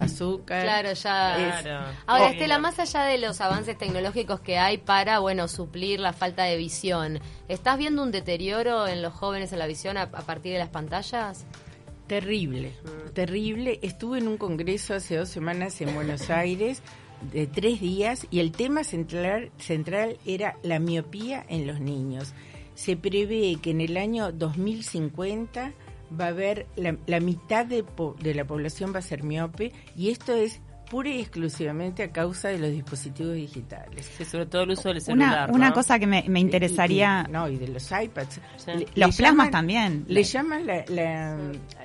azúcar. 0.00 0.62
Claro, 0.62 0.92
ya. 0.92 1.60
Claro. 1.62 1.84
Ahora, 2.06 2.26
Oh. 2.26 2.30
Estela, 2.30 2.58
más 2.58 2.78
allá 2.78 3.04
de 3.04 3.18
los 3.18 3.40
avances 3.40 3.76
tecnológicos 3.78 4.40
que 4.40 4.58
hay 4.58 4.78
para, 4.78 5.18
bueno, 5.20 5.48
suplir 5.48 6.00
la 6.00 6.12
falta 6.12 6.44
de 6.44 6.56
visión, 6.56 7.20
¿estás 7.48 7.78
viendo 7.78 8.02
un 8.02 8.10
deterioro 8.12 8.86
en 8.86 9.02
los 9.02 9.12
jóvenes 9.14 9.52
en 9.52 9.58
la 9.58 9.66
visión 9.66 9.96
a, 9.96 10.02
a 10.02 10.22
partir 10.22 10.52
de 10.52 10.58
las 10.58 10.68
pantallas? 10.68 11.44
Terrible, 12.06 12.72
terrible. 13.12 13.78
Estuve 13.82 14.18
en 14.18 14.28
un 14.28 14.38
congreso 14.38 14.94
hace 14.94 15.16
dos 15.16 15.28
semanas 15.28 15.80
en 15.80 15.94
Buenos 15.94 16.30
Aires 16.30 16.82
de 17.32 17.46
tres 17.46 17.80
días 17.80 18.26
y 18.30 18.40
el 18.40 18.52
tema 18.52 18.84
central, 18.84 19.50
central 19.58 20.16
era 20.24 20.56
la 20.62 20.78
miopía 20.78 21.44
en 21.48 21.66
los 21.66 21.80
niños. 21.80 22.32
Se 22.74 22.96
prevé 22.96 23.58
que 23.60 23.72
en 23.72 23.80
el 23.80 23.96
año 23.96 24.30
2050 24.32 25.72
va 26.18 26.26
a 26.26 26.28
haber 26.28 26.66
la, 26.76 26.96
la 27.06 27.20
mitad 27.20 27.66
de, 27.66 27.82
po- 27.84 28.16
de 28.20 28.34
la 28.34 28.44
población 28.44 28.94
va 28.94 28.98
a 28.98 29.02
ser 29.02 29.22
miope 29.22 29.72
y 29.96 30.10
esto 30.10 30.34
es 30.34 30.60
pura 30.90 31.10
y 31.10 31.20
exclusivamente 31.20 32.02
a 32.02 32.10
causa 32.12 32.48
de 32.48 32.58
los 32.58 32.70
dispositivos 32.70 33.34
digitales. 33.34 34.10
Sí, 34.16 34.24
sobre 34.24 34.46
todo 34.46 34.62
el 34.62 34.70
uso 34.70 34.88
del 34.88 34.96
Una, 34.96 35.02
celular. 35.28 35.50
una 35.52 35.68
¿no? 35.68 35.74
cosa 35.74 35.98
que 35.98 36.06
me, 36.06 36.24
me 36.28 36.40
interesaría, 36.40 37.24
Y- 37.26 37.28
y- 37.28 37.32
no, 37.32 37.48
y 37.48 37.56
de 37.58 37.68
los 37.68 37.90
iPads. 37.92 38.40
Sí. 38.56 38.70
Le- 38.72 38.86
los 38.94 39.10
le 39.10 39.12
plasmas 39.18 39.50
también. 39.50 40.06
Le 40.08 40.22
llaman 40.22 40.66
la, 40.66 40.84
la- 40.88 41.36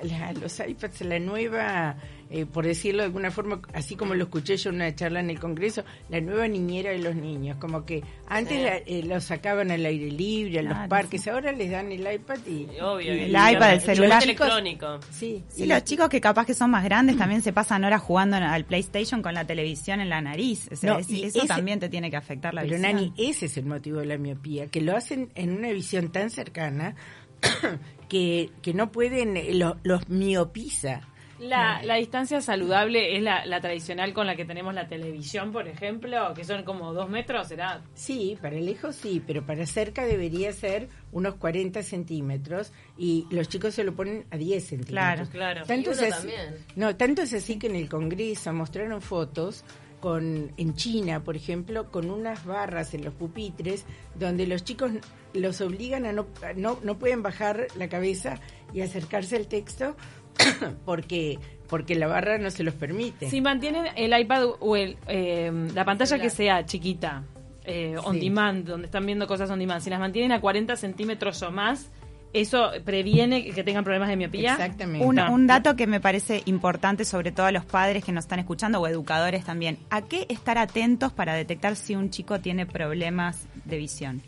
la- 0.04 0.34
los 0.34 0.58
iPads 0.58 1.02
la 1.02 1.20
nueva, 1.20 1.98
eh, 2.34 2.46
por 2.46 2.66
decirlo 2.66 3.04
de 3.04 3.06
alguna 3.06 3.32
forma, 3.32 3.62
así 3.74 3.96
como 3.96 4.16
lo 4.16 4.24
escuché 4.24 4.58
yo 4.58 4.72
en 4.72 4.78
una 4.78 4.94
charla 4.96 5.20
en 5.20 5.30
el 5.30 5.40
Congreso, 5.40 5.84
la 6.10 6.20
nueva 6.20 6.48
niñera 6.48 6.90
de 6.92 6.98
los 7.00 7.16
niños. 7.16 7.58
Como 7.58 7.86
que 7.86 8.04
antes 8.28 8.58
Sí. 8.58 8.64
la- 8.64 8.78
eh, 8.78 9.04
los 9.04 9.24
sacaban 9.24 9.70
al 9.72 9.86
aire 9.86 10.10
libre, 10.12 10.60
a 10.60 10.64
los 10.64 10.78
parques, 10.90 11.28
ahora 11.28 11.52
les 11.52 11.72
dan 11.72 11.92
el 11.92 12.02
iPad 12.12 12.40
y... 12.48 12.68
Obvio. 12.82 13.14
El 13.14 13.30
y- 13.30 13.36
iPad, 13.36 13.74
el 13.74 13.78
y- 13.78 13.82
celular. 13.82 14.22
y 14.22 14.24
electrónico. 14.26 15.00
Sí, 15.12 15.44
Sí, 15.50 15.64
y 15.64 15.66
los 15.68 15.84
chicos 15.84 16.10
que 16.10 16.20
capaz 16.20 16.46
que 16.46 16.54
son 16.54 16.72
más 16.72 16.84
grandes 16.84 17.18
también 17.18 17.42
se 17.42 17.54
pasan 17.54 17.84
horas 17.84 18.02
jugando 18.02 18.38
al 18.38 18.66
PlayStation 18.66 19.22
con 19.22 19.34
la 19.36 19.46
televisión 19.46 20.02
en 20.02 20.10
la 20.10 20.20
nariz. 20.22 20.68
O 20.72 20.76
sea, 20.76 20.94
No, 20.94 21.00
es- 21.00 21.10
y 21.10 21.24
eso 21.24 21.40
ese- 21.40 21.48
también 21.48 21.80
te 21.80 21.88
tiene 21.90 22.10
que 22.10 22.18
afectar 22.18 22.54
la 22.54 22.62
Pero 22.64 22.76
visión. 22.78 22.96
Nani, 22.96 23.14
ese 23.18 23.46
es 23.46 23.58
el 23.58 23.66
motivo 23.66 24.00
de 24.00 24.08
la 24.08 24.18
miopía, 24.18 24.68
que 24.68 24.82
lo 24.82 24.98
hacen 24.98 25.30
en 25.36 25.52
una 25.56 25.70
visión 25.72 26.12
tan 26.12 26.30
cercana 26.32 26.96
que, 28.10 28.50
que 28.62 28.74
no 28.74 28.92
pueden, 28.92 29.38
eh, 29.38 29.54
lo- 29.54 29.78
los 29.84 30.10
miopiza. 30.10 31.02
La, 31.44 31.82
la 31.84 31.96
distancia 31.96 32.42
saludable 32.42 33.16
es 33.18 33.22
la, 33.22 33.46
la 33.46 33.60
tradicional 33.62 34.14
con 34.14 34.28
la 34.28 34.36
que 34.36 34.46
tenemos 34.46 34.74
la 34.74 34.88
televisión, 34.88 35.52
por 35.52 35.68
ejemplo, 35.68 36.34
que 36.34 36.44
son 36.44 36.64
como 36.64 36.94
dos 36.94 37.10
metros, 37.10 37.48
¿será? 37.48 37.82
Sí, 37.94 38.38
para 38.42 38.56
lejos 38.56 38.96
sí, 38.96 39.22
pero 39.26 39.46
para 39.46 39.66
cerca 39.66 40.06
debería 40.06 40.52
ser 40.54 40.88
unos 41.12 41.36
40 41.36 41.84
centímetros 41.84 42.72
y 42.98 43.28
los 43.30 43.50
chicos 43.50 43.74
se 43.74 43.84
lo 43.84 43.94
ponen 43.94 44.26
a 44.32 44.38
10 44.38 44.64
centímetros. 44.66 45.30
Claro, 45.30 45.62
claro. 45.62 45.66
Tanto 45.66 45.90
Y 45.90 45.94
es 45.94 46.02
así, 46.02 46.12
también. 46.12 46.66
no, 46.76 46.96
tanto 46.96 47.22
es 47.24 47.34
así 47.34 47.60
que 47.60 47.68
en 47.68 47.76
el 47.76 47.90
Congreso 47.90 48.54
mostraron 48.54 49.02
fotos 49.02 49.64
con 50.00 50.52
en 50.58 50.76
China, 50.76 51.24
por 51.24 51.36
ejemplo, 51.38 51.90
con 51.90 52.10
unas 52.10 52.46
barras 52.46 52.94
en 52.94 53.06
los 53.06 53.14
pupitres 53.14 53.86
donde 54.20 54.46
los 54.48 54.64
chicos 54.66 54.92
los 55.34 55.62
obligan 55.62 56.06
a 56.06 56.12
no 56.12 56.28
no, 56.58 56.78
no 56.84 57.00
pueden 57.00 57.24
bajar 57.24 57.68
la 57.78 57.88
cabeza 57.88 58.40
y 58.74 58.82
acercarse 58.82 59.38
al 59.38 59.48
texto 59.48 59.96
porque 60.86 61.40
porque 61.70 61.96
la 61.96 62.06
barra 62.08 62.38
no 62.38 62.52
se 62.52 62.64
los 62.64 62.74
permite. 62.76 63.30
Si 63.30 63.42
mantienen 63.42 63.86
el 63.96 64.18
iPad 64.20 64.44
o 64.60 64.76
el, 64.76 64.96
eh, 65.08 65.52
la 65.74 65.84
pantalla 65.86 66.20
que 66.20 66.30
sea 66.30 66.66
chiquita, 66.66 67.24
eh, 67.66 67.96
on 68.04 68.16
Sí. 68.16 68.20
demand, 68.30 68.68
donde 68.68 68.86
están 68.86 69.06
viendo 69.06 69.26
cosas 69.26 69.50
on 69.50 69.58
demand, 69.58 69.82
si 69.82 69.90
las 69.90 70.00
mantienen 70.00 70.32
a 70.34 70.40
40 70.40 70.76
centímetros 70.76 71.42
o 71.42 71.50
más, 71.52 71.90
¿eso 72.32 72.72
previene 72.86 73.46
que 73.46 73.64
tengan 73.64 73.84
problemas 73.84 74.10
de 74.10 74.18
miopía? 74.18 74.52
Exactamente. 74.52 75.04
Un, 75.04 75.16
No. 75.16 75.32
un 75.34 75.48
dato 75.48 75.76
que 75.76 75.88
me 75.88 76.00
parece 76.00 76.44
importante, 76.46 77.06
sobre 77.06 77.32
todo 77.32 77.48
a 77.48 77.52
los 77.52 77.66
padres 77.66 78.04
que 78.04 78.12
nos 78.12 78.26
están 78.26 78.38
escuchando 78.40 78.80
o 78.80 78.88
educadores 78.88 79.44
también. 79.44 79.80
¿A 79.90 80.04
qué 80.04 80.28
estar 80.30 80.60
atentos 80.60 81.12
para 81.12 81.34
detectar 81.34 81.76
si 81.76 81.96
un 81.96 82.12
chico 82.12 82.40
tiene 82.40 82.68
problemas 82.68 83.48
de 83.66 83.78
visión? 83.78 84.22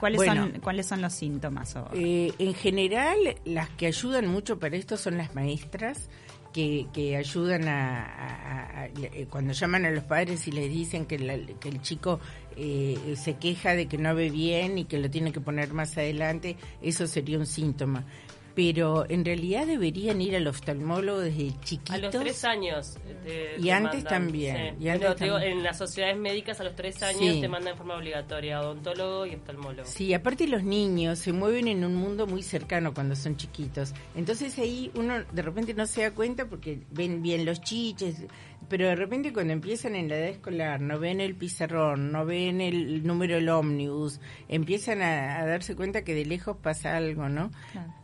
¿Cuáles, 0.00 0.16
Bueno. 0.16 0.48
son, 0.50 0.60
¿cuáles 0.60 0.86
son 0.86 1.02
los 1.02 1.12
síntomas? 1.12 1.76
o- 1.76 1.88
Eh, 1.94 2.32
en 2.38 2.54
general, 2.54 3.16
las 3.44 3.68
que 3.70 3.86
ayudan 3.86 4.26
mucho 4.26 4.58
para 4.58 4.76
esto 4.76 4.96
son 4.96 5.18
las 5.18 5.34
maestras, 5.34 6.08
que, 6.52 6.86
que 6.92 7.16
ayudan 7.16 7.68
a, 7.68 8.04
a- 8.04 8.26
a- 8.26 8.80
a- 8.82 8.86
eh, 8.86 9.26
cuando 9.30 9.52
llaman 9.52 9.84
a 9.86 9.90
los 9.90 10.02
padres 10.04 10.48
y 10.48 10.50
les 10.52 10.68
dicen 10.70 11.06
que, 11.06 11.18
la- 11.18 11.38
que 11.60 11.68
el 11.68 11.80
chico 11.82 12.18
eh, 12.56 13.14
se 13.16 13.34
queja 13.34 13.74
de 13.76 13.86
que 13.86 13.96
no 13.98 14.14
ve 14.14 14.30
bien 14.30 14.76
y 14.78 14.84
que 14.84 14.98
lo 14.98 15.08
tiene 15.08 15.32
que 15.32 15.40
poner 15.40 15.72
más 15.72 15.96
adelante, 15.96 16.56
eso 16.82 17.06
sería 17.06 17.38
un 17.38 17.46
síntoma. 17.46 18.04
Pero 18.62 19.06
en 19.08 19.24
realidad 19.24 19.66
deberían 19.66 20.20
ir 20.20 20.36
al 20.36 20.46
oftalmólogo 20.46 21.20
desde 21.20 21.58
chiquitos. 21.64 21.94
A 21.94 21.98
los 21.98 22.10
tres 22.10 22.44
años. 22.44 22.98
te- 23.24 23.56
Y 23.58 23.62
te 23.62 23.72
antes 23.72 24.04
también, 24.04 24.76
sí. 24.78 24.84
y 24.84 24.88
antes 24.88 25.00
Pero 25.06 25.14
te 25.16 25.24
digo, 25.24 25.36
también. 25.36 25.58
en 25.58 25.64
las 25.64 25.78
sociedades 25.78 26.16
médicas 26.18 26.60
a 26.60 26.64
los 26.64 26.76
tres 26.76 27.02
años 27.02 27.20
Sí. 27.36 27.40
te 27.40 27.48
mandan 27.48 27.72
en 27.72 27.78
forma 27.78 27.96
obligatoria 27.96 28.60
odontólogo 28.60 29.24
y 29.26 29.34
oftalmólogo. 29.34 29.88
Sí, 29.88 30.12
aparte 30.12 30.46
los 30.46 30.62
niños 30.62 31.18
se 31.18 31.32
mueven 31.32 31.68
en 31.68 31.84
un 31.84 31.94
mundo 31.96 32.26
muy 32.26 32.42
cercano 32.42 32.92
cuando 32.92 33.16
son 33.16 33.36
chiquitos. 33.36 33.94
Entonces 34.14 34.58
ahí 34.58 34.90
uno 34.94 35.24
de 35.32 35.42
repente 35.42 35.72
no 35.74 35.86
se 35.86 36.02
da 36.02 36.10
cuenta 36.10 36.46
porque 36.46 36.80
ven 36.90 37.22
bien 37.22 37.44
los 37.46 37.60
chiches, 37.62 38.16
pero 38.70 38.86
de 38.86 38.94
repente 38.94 39.32
cuando 39.32 39.52
empiezan 39.52 39.96
en 39.96 40.08
la 40.08 40.16
edad 40.16 40.28
escolar, 40.28 40.80
no 40.80 40.98
ven 41.00 41.20
el 41.20 41.34
pizarrón, 41.34 42.12
no 42.12 42.24
ven 42.24 42.60
el 42.60 43.04
número 43.04 43.34
del 43.34 43.48
ómnibus, 43.48 44.20
empiezan 44.48 45.02
a, 45.02 45.40
a 45.40 45.46
darse 45.46 45.74
cuenta 45.74 46.04
que 46.04 46.14
de 46.14 46.24
lejos 46.24 46.56
pasa 46.56 46.96
algo, 46.96 47.28
¿no? 47.28 47.50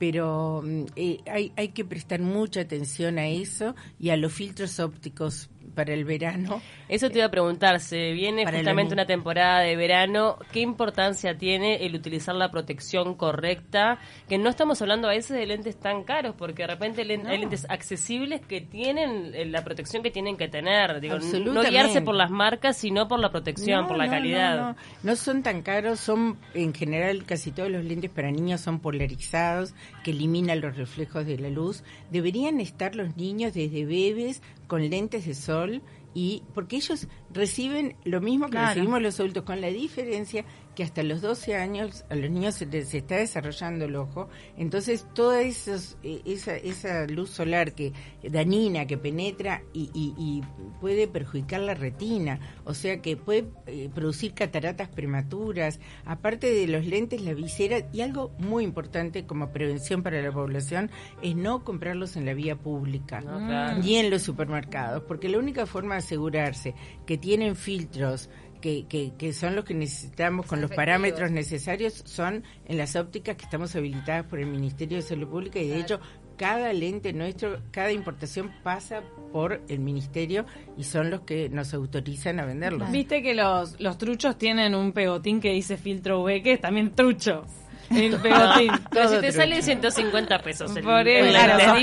Pero 0.00 0.62
mm, 0.64 0.84
eh, 0.96 1.20
hay, 1.30 1.52
hay 1.56 1.68
que 1.68 1.84
prestar 1.84 2.20
mucha 2.20 2.62
atención 2.62 3.18
a 3.18 3.28
eso 3.28 3.76
y 4.00 4.10
a 4.10 4.16
los 4.16 4.32
filtros 4.32 4.80
ópticos 4.80 5.48
para 5.76 5.92
el 5.92 6.04
verano. 6.04 6.60
Eso 6.88 7.10
te 7.10 7.18
iba 7.18 7.26
a 7.26 7.30
preguntar, 7.30 7.78
se 7.78 8.12
viene 8.12 8.44
Para 8.44 8.58
justamente 8.58 8.94
una 8.94 9.06
temporada 9.06 9.60
de 9.60 9.76
verano, 9.76 10.38
¿qué 10.50 10.60
importancia 10.60 11.36
tiene 11.36 11.86
el 11.86 11.94
utilizar 11.94 12.34
la 12.34 12.50
protección 12.50 13.14
correcta? 13.14 13.98
Que 14.28 14.38
no 14.38 14.48
estamos 14.48 14.80
hablando 14.82 15.06
a 15.06 15.12
veces 15.12 15.36
de 15.36 15.46
lentes 15.46 15.78
tan 15.78 16.02
caros, 16.02 16.34
porque 16.36 16.62
de 16.62 16.68
repente 16.68 17.02
hay 17.02 17.38
lentes 17.38 17.66
accesibles 17.68 18.40
que 18.40 18.60
tienen 18.60 19.32
eh, 19.34 19.44
la 19.44 19.62
protección 19.62 20.02
que 20.02 20.10
tienen 20.10 20.36
que 20.36 20.48
tener. 20.48 21.00
Digo, 21.00 21.18
no 21.18 21.62
guiarse 21.62 22.00
por 22.00 22.14
las 22.14 22.30
marcas, 22.30 22.76
sino 22.76 23.06
por 23.06 23.20
la 23.20 23.30
protección, 23.30 23.82
No, 23.82 23.88
por 23.88 23.98
la 23.98 24.06
no, 24.06 24.10
calidad. 24.10 24.76
No 25.02 25.16
son 25.16 25.42
tan 25.42 25.62
caros, 25.62 26.00
son 26.00 26.38
en 26.54 26.72
general 26.74 27.24
casi 27.24 27.52
todos 27.52 27.70
los 27.70 27.84
lentes 27.84 28.10
para 28.10 28.30
niños 28.30 28.62
son 28.62 28.80
polarizados, 28.80 29.74
que 30.02 30.12
eliminan 30.12 30.60
los 30.60 30.76
reflejos 30.76 31.26
de 31.26 31.38
la 31.38 31.50
luz. 31.50 31.84
Deberían 32.10 32.60
estar 32.60 32.96
los 32.96 33.16
niños 33.16 33.52
desde 33.52 33.84
bebés 33.84 34.40
con 34.66 34.88
lentes 34.88 35.26
de 35.26 35.34
sol 35.34 35.82
y 36.18 36.42
porque 36.54 36.76
ellos 36.76 37.08
reciben 37.30 37.94
lo 38.04 38.22
mismo 38.22 38.46
que 38.46 38.52
Claro. 38.52 38.68
recibimos 38.68 39.02
los 39.02 39.20
adultos 39.20 39.42
con 39.42 39.60
la 39.60 39.66
diferencia 39.68 40.46
que 40.74 40.82
hasta 40.82 41.02
los 41.02 41.20
12 41.22 41.56
años 41.56 42.04
a 42.10 42.14
los 42.16 42.30
niños 42.30 42.54
se 42.54 42.66
les 42.66 42.92
está 42.94 43.16
desarrollando 43.16 43.84
el 43.86 43.96
ojo, 43.96 44.28
entonces 44.58 45.06
toda 45.14 45.40
esos, 45.42 45.96
eh, 46.02 46.20
esa, 46.26 46.54
esa 46.56 47.06
luz 47.06 47.30
solar 47.30 47.72
que 47.74 47.92
dañina, 48.22 48.86
que 48.86 48.98
penetra 48.98 49.62
y, 49.72 49.90
y- 49.94 50.14
y 50.18 50.42
puede 50.80 51.08
perjudicar 51.08 51.60
la 51.60 51.74
retina, 51.74 52.40
o 52.64 52.74
sea 52.74 53.00
que 53.00 53.16
puede 53.16 53.46
eh, 53.66 53.88
producir 53.94 54.32
cataratas 54.34 54.88
prematuras, 54.90 55.80
aparte 56.04 56.52
de 56.52 56.66
los 56.66 56.86
lentes, 56.86 57.22
la 57.22 57.34
visera, 57.34 57.78
y 57.92 58.00
algo 58.02 58.32
muy 58.38 58.64
importante 58.64 59.24
como 59.26 59.50
prevención 59.52 60.02
para 60.02 60.20
la 60.22 60.30
población 60.32 60.90
es 61.22 61.36
no 61.36 61.64
comprarlos 61.64 62.16
en 62.16 62.26
la 62.26 62.34
vía 62.34 62.56
pública 62.56 63.20
No, 63.22 63.38
claro. 63.46 63.78
ni 63.82 63.96
en 63.96 64.10
los 64.10 64.22
supermercados, 64.22 65.02
porque 65.08 65.28
la 65.30 65.38
única 65.38 65.64
forma 65.66 65.94
de 65.96 66.02
asegurarse 66.06 66.74
que 67.04 67.18
tienen 67.18 67.56
filtros 67.56 68.30
que, 68.60 68.86
que, 68.86 69.12
que 69.18 69.32
son 69.32 69.54
los 69.54 69.64
que 69.64 69.74
necesitamos 69.74 70.46
con 70.46 70.60
los 70.60 70.70
parámetros 70.70 71.30
necesarios 71.30 72.02
son 72.06 72.42
en 72.66 72.78
las 72.78 72.96
ópticas 72.96 73.36
que 73.36 73.44
estamos 73.44 73.76
habilitadas 73.76 74.24
por 74.26 74.38
el 74.38 74.46
Ministerio 74.46 74.96
de 74.96 75.02
Salud 75.02 75.28
Pública 75.28 75.58
y 75.58 75.68
de 75.68 75.80
hecho 75.80 76.00
cada 76.36 76.72
lente 76.72 77.12
nuestro, 77.12 77.60
cada 77.70 77.92
importación 77.92 78.52
pasa 78.62 79.02
por 79.32 79.62
el 79.68 79.80
Ministerio 79.80 80.44
y 80.76 80.84
son 80.84 81.10
los 81.10 81.22
que 81.22 81.48
nos 81.48 81.74
autorizan 81.74 82.40
a 82.40 82.44
venderlos. 82.44 82.90
Viste 82.90 83.22
que 83.22 83.34
los, 83.34 83.80
los 83.80 83.98
truchos 83.98 84.36
tienen 84.38 84.74
un 84.74 84.92
pegotín 84.92 85.40
que 85.40 85.52
dice 85.52 85.76
filtro 85.76 86.22
UV, 86.22 86.42
que 86.42 86.52
es 86.54 86.60
también 86.60 86.94
trucho. 86.94 87.44
El 87.90 88.16
pegotín. 88.16 88.72
Pero 88.90 89.08
si 89.08 89.20
te 89.20 89.32
sale 89.32 89.62
150 89.62 90.38
pesos 90.40 90.76
el, 90.76 90.82
Por 90.82 91.06
eso, 91.06 91.30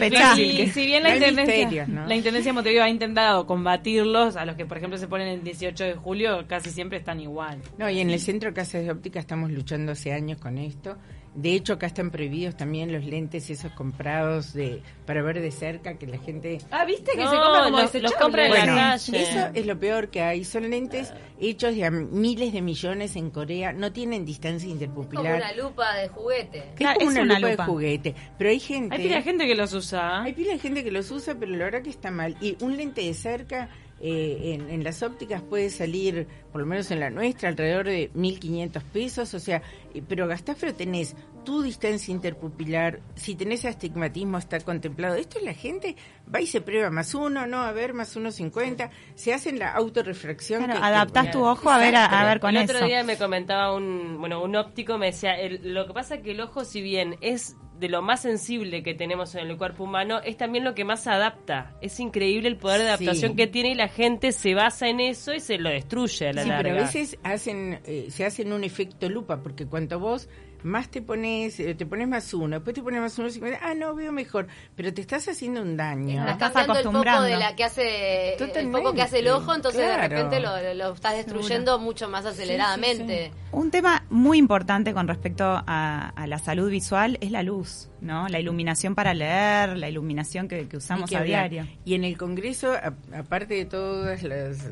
Claro. 0.09 0.41
Y 0.41 0.67
si 0.67 0.85
bien 0.85 1.03
la 1.03 1.09
No 1.09 1.15
intendencia, 1.15 1.87
la 1.87 2.15
intendencia 2.15 2.49
de 2.49 2.53
Montevideo 2.53 2.83
ha 2.83 2.89
intentado 2.89 3.45
combatirlos, 3.45 4.35
a 4.35 4.45
los 4.45 4.55
que 4.55 4.65
por 4.65 4.77
ejemplo 4.77 4.97
se 4.97 5.07
ponen 5.07 5.27
el 5.27 5.43
18 5.43 5.83
de 5.83 5.93
julio, 5.95 6.45
casi 6.47 6.69
siempre 6.69 6.97
están 6.97 7.19
igual. 7.19 7.59
No, 7.77 7.89
y 7.89 7.99
en 7.99 8.09
el 8.09 8.19
Centro 8.19 8.49
de 8.49 8.53
Casas 8.55 8.83
de 8.83 8.91
Óptica 8.91 9.19
estamos 9.19 9.51
luchando 9.51 9.93
hace 9.93 10.13
años 10.13 10.39
con 10.39 10.57
esto. 10.57 10.97
De 11.35 11.53
hecho, 11.53 11.73
acá 11.73 11.87
están 11.87 12.11
prohibidos 12.11 12.55
también 12.55 12.91
los 12.91 13.03
lentes 13.05 13.49
esos 13.49 13.71
comprados 13.71 14.53
de 14.53 14.83
para 15.05 15.21
ver 15.21 15.41
de 15.41 15.51
cerca, 15.51 15.97
que 15.97 16.07
la 16.07 16.17
gente... 16.17 16.59
Ah, 16.71 16.85
¿viste 16.85 17.11
que 17.11 17.23
No, 17.23 17.29
se 17.29 17.35
compra 17.37 17.63
como 17.65 17.77
los- 17.81 17.93
los 17.95 18.11
compran 18.13 18.45
en 18.45 18.51
la 18.51 18.57
Bueno, 18.57 18.75
calle. 18.75 19.21
eso 19.21 19.39
es 19.53 19.65
lo 19.65 19.79
peor 19.79 20.09
que 20.09 20.21
hay. 20.21 20.43
Son 20.43 20.69
lentes 20.69 21.13
hechos 21.39 21.75
de 21.75 21.85
a 21.85 21.91
miles 21.91 22.53
de 22.53 22.61
millones 22.61 23.15
en 23.15 23.29
Corea, 23.29 23.73
no 23.73 23.91
tienen 23.91 24.25
distancia 24.25 24.67
Como 24.69 24.73
interpupilar. 24.81 25.35
una 25.35 25.53
lupa 25.53 25.95
de 25.95 26.07
juguete. 26.07 26.63
Es 26.79 26.93
como 26.97 27.07
una, 27.09 27.21
una 27.23 27.35
lupa, 27.39 27.49
lupa. 27.51 27.63
de 27.65 27.69
juguete. 27.71 28.15
Pero 28.37 28.49
hay 28.49 28.59
gente... 28.59 28.95
Hay 28.95 29.03
pila 29.03 29.15
de 29.17 29.21
gente 29.23 29.45
que 29.47 29.55
los 29.55 29.73
usa. 29.73 30.23
Hay 30.23 30.33
pila 30.33 30.53
de 30.53 30.59
gente 30.59 30.83
que 30.83 30.91
los 30.91 31.11
usa, 31.11 31.35
pero 31.39 31.51
la 31.51 31.65
verdad 31.65 31.81
que 31.81 31.89
está 31.89 32.09
mal. 32.11 32.37
Y 32.39 32.55
un 32.63 32.77
lente 32.77 33.01
de 33.01 33.13
cerca 33.13 33.69
eh, 33.99 34.53
en, 34.55 34.69
en 34.69 34.83
las 34.83 35.01
ópticas 35.03 35.41
puede 35.41 35.69
salir, 35.69 36.27
por 36.51 36.59
lo 36.61 36.67
menos 36.67 36.91
en 36.91 36.99
la 36.99 37.09
nuestra, 37.09 37.49
alrededor 37.49 37.85
de 37.87 38.11
1.500 38.13 38.81
pesos. 38.91 39.33
O 39.33 39.39
sea, 39.39 39.61
eh, 39.93 40.01
pero 40.07 40.27
gastás, 40.27 40.57
pero 40.59 40.73
tenés 40.73 41.15
tu 41.43 41.61
distancia 41.61 42.11
interpupilar. 42.11 42.99
Si 43.15 43.35
tenés 43.35 43.65
astigmatismo, 43.65 44.37
está 44.37 44.59
contemplado. 44.61 45.15
Esto 45.15 45.39
la 45.41 45.53
gente 45.53 45.95
va 46.33 46.41
y 46.41 46.47
se 46.47 46.61
prueba 46.61 46.89
más 46.89 47.13
uno, 47.13 47.45
no, 47.47 47.57
a 47.63 47.71
ver, 47.71 47.93
más 47.93 48.15
uno 48.15 48.31
cincuenta. 48.31 48.89
Se 49.15 49.33
hacen 49.33 49.59
la 49.59 49.71
autorrefracción. 49.73 50.63
Claro, 50.63 50.73
que- 50.73 50.79
que- 50.79 50.85
adaptás 50.87 51.31
tu 51.31 51.43
ojo 51.45 51.69
a 51.69 51.77
ver, 51.77 51.95
a, 51.95 52.05
a 52.05 52.25
ver 52.25 52.39
con 52.39 52.55
el 52.55 52.63
eso. 52.63 52.73
otro 52.73 52.87
día 52.87 53.03
me 53.03 53.17
comentaba 53.17 53.73
un, 53.75 54.17
bueno, 54.19 54.41
un 54.43 54.55
óptico, 54.55 54.97
me 54.97 55.07
decía, 55.07 55.33
el- 55.39 55.73
lo 55.73 55.87
que 55.87 55.93
pasa 55.93 56.15
es 56.15 56.21
que 56.21 56.31
el 56.31 56.41
ojo, 56.41 56.65
si 56.65 56.81
bien 56.81 57.17
es 57.21 57.55
de 57.79 57.89
lo 57.89 58.01
más 58.01 58.21
sensible 58.21 58.81
que 58.83 58.93
tenemos 58.93 59.35
en 59.35 59.47
el 59.49 59.57
cuerpo 59.57 59.83
humano, 59.83 60.19
es 60.23 60.37
también 60.37 60.63
lo 60.63 60.73
que 60.73 60.85
más 60.85 61.05
adapta. 61.07 61.73
Es 61.81 61.99
increíble 61.99 62.47
el 62.47 62.55
poder 62.55 62.79
de 62.79 62.85
Sí. 62.85 62.89
adaptación 62.91 63.35
que 63.35 63.47
tiene 63.47 63.71
y 63.71 63.75
la 63.75 63.89
gente 63.89 64.31
se 64.31 64.53
basa 64.53 64.87
en 64.87 64.99
eso 65.01 65.33
y 65.33 65.39
se 65.41 65.57
lo 65.57 65.69
destruye 65.69 66.29
a 66.29 66.33
la 66.33 66.43
Sí, 66.43 66.49
pero 66.55 66.69
a 66.69 66.73
larga. 66.73 66.81
veces 66.85 67.17
hacen, 67.23 67.81
eh, 67.85 68.07
se 68.09 68.25
hacen 68.25 68.53
un 68.53 68.63
efecto 68.63 69.09
lupa, 69.09 69.41
porque 69.41 69.65
cuanto 69.65 69.99
vos 69.99 70.29
más 70.63 70.89
te 70.89 71.01
pones, 71.01 71.59
eh, 71.59 71.75
te 71.75 71.85
pones 71.85 72.07
más 72.07 72.33
uno, 72.33 72.55
después 72.57 72.73
te 72.73 72.81
pones 72.81 73.01
más 73.01 73.17
uno, 73.19 73.29
cincuenta, 73.29 73.59
ah, 73.61 73.73
no, 73.75 73.93
veo 73.95 74.11
mejor, 74.11 74.47
pero 74.75 74.93
te 74.93 75.01
estás 75.01 75.27
haciendo 75.27 75.61
un 75.61 75.77
daño. 75.77 76.21
Estás 76.21 76.33
Estás 76.33 76.51
cambiando 76.53 76.73
el 76.73 76.79
acostumbrando. 76.79 77.23
de 77.23 77.37
la 77.37 77.55
que 77.55 77.63
hace 77.63 78.33
el 78.35 78.71
foco 78.71 78.93
que 78.93 79.01
hace 79.01 79.19
el 79.19 79.27
ojo, 79.29 79.53
entonces 79.53 79.81
de 79.81 79.97
repente 79.97 80.39
lo, 80.39 80.73
lo 80.73 80.93
estás 80.93 81.15
destruyendo 81.15 81.79
mucho 81.79 82.09
más 82.09 82.25
aceleradamente. 82.25 83.31
Un 83.51 83.69
tema 83.71 84.05
muy 84.09 84.37
importante 84.37 84.93
con 84.93 85.07
respecto 85.07 85.43
a, 85.45 86.09
a 86.09 86.27
la 86.27 86.39
salud 86.39 86.69
visual 86.69 87.17
es 87.21 87.29
la 87.31 87.43
luz, 87.43 87.89
¿no? 88.01 88.27
La 88.27 88.39
iluminación 88.39 88.95
para 88.95 89.13
leer, 89.13 89.77
la 89.77 89.89
iluminación 89.89 90.47
que, 90.47 90.67
que 90.67 90.77
usamos 90.77 91.09
que 91.09 91.17
a 91.17 91.21
diario. 91.23 91.67
Y 91.85 91.93
en 91.93 92.03
el 92.03 92.17
Congreso, 92.17 92.71
a- 92.73 92.93
aparte 93.17 93.53
de 93.53 93.65
todas 93.65 94.23
las 94.23 94.65
eh, 94.65 94.69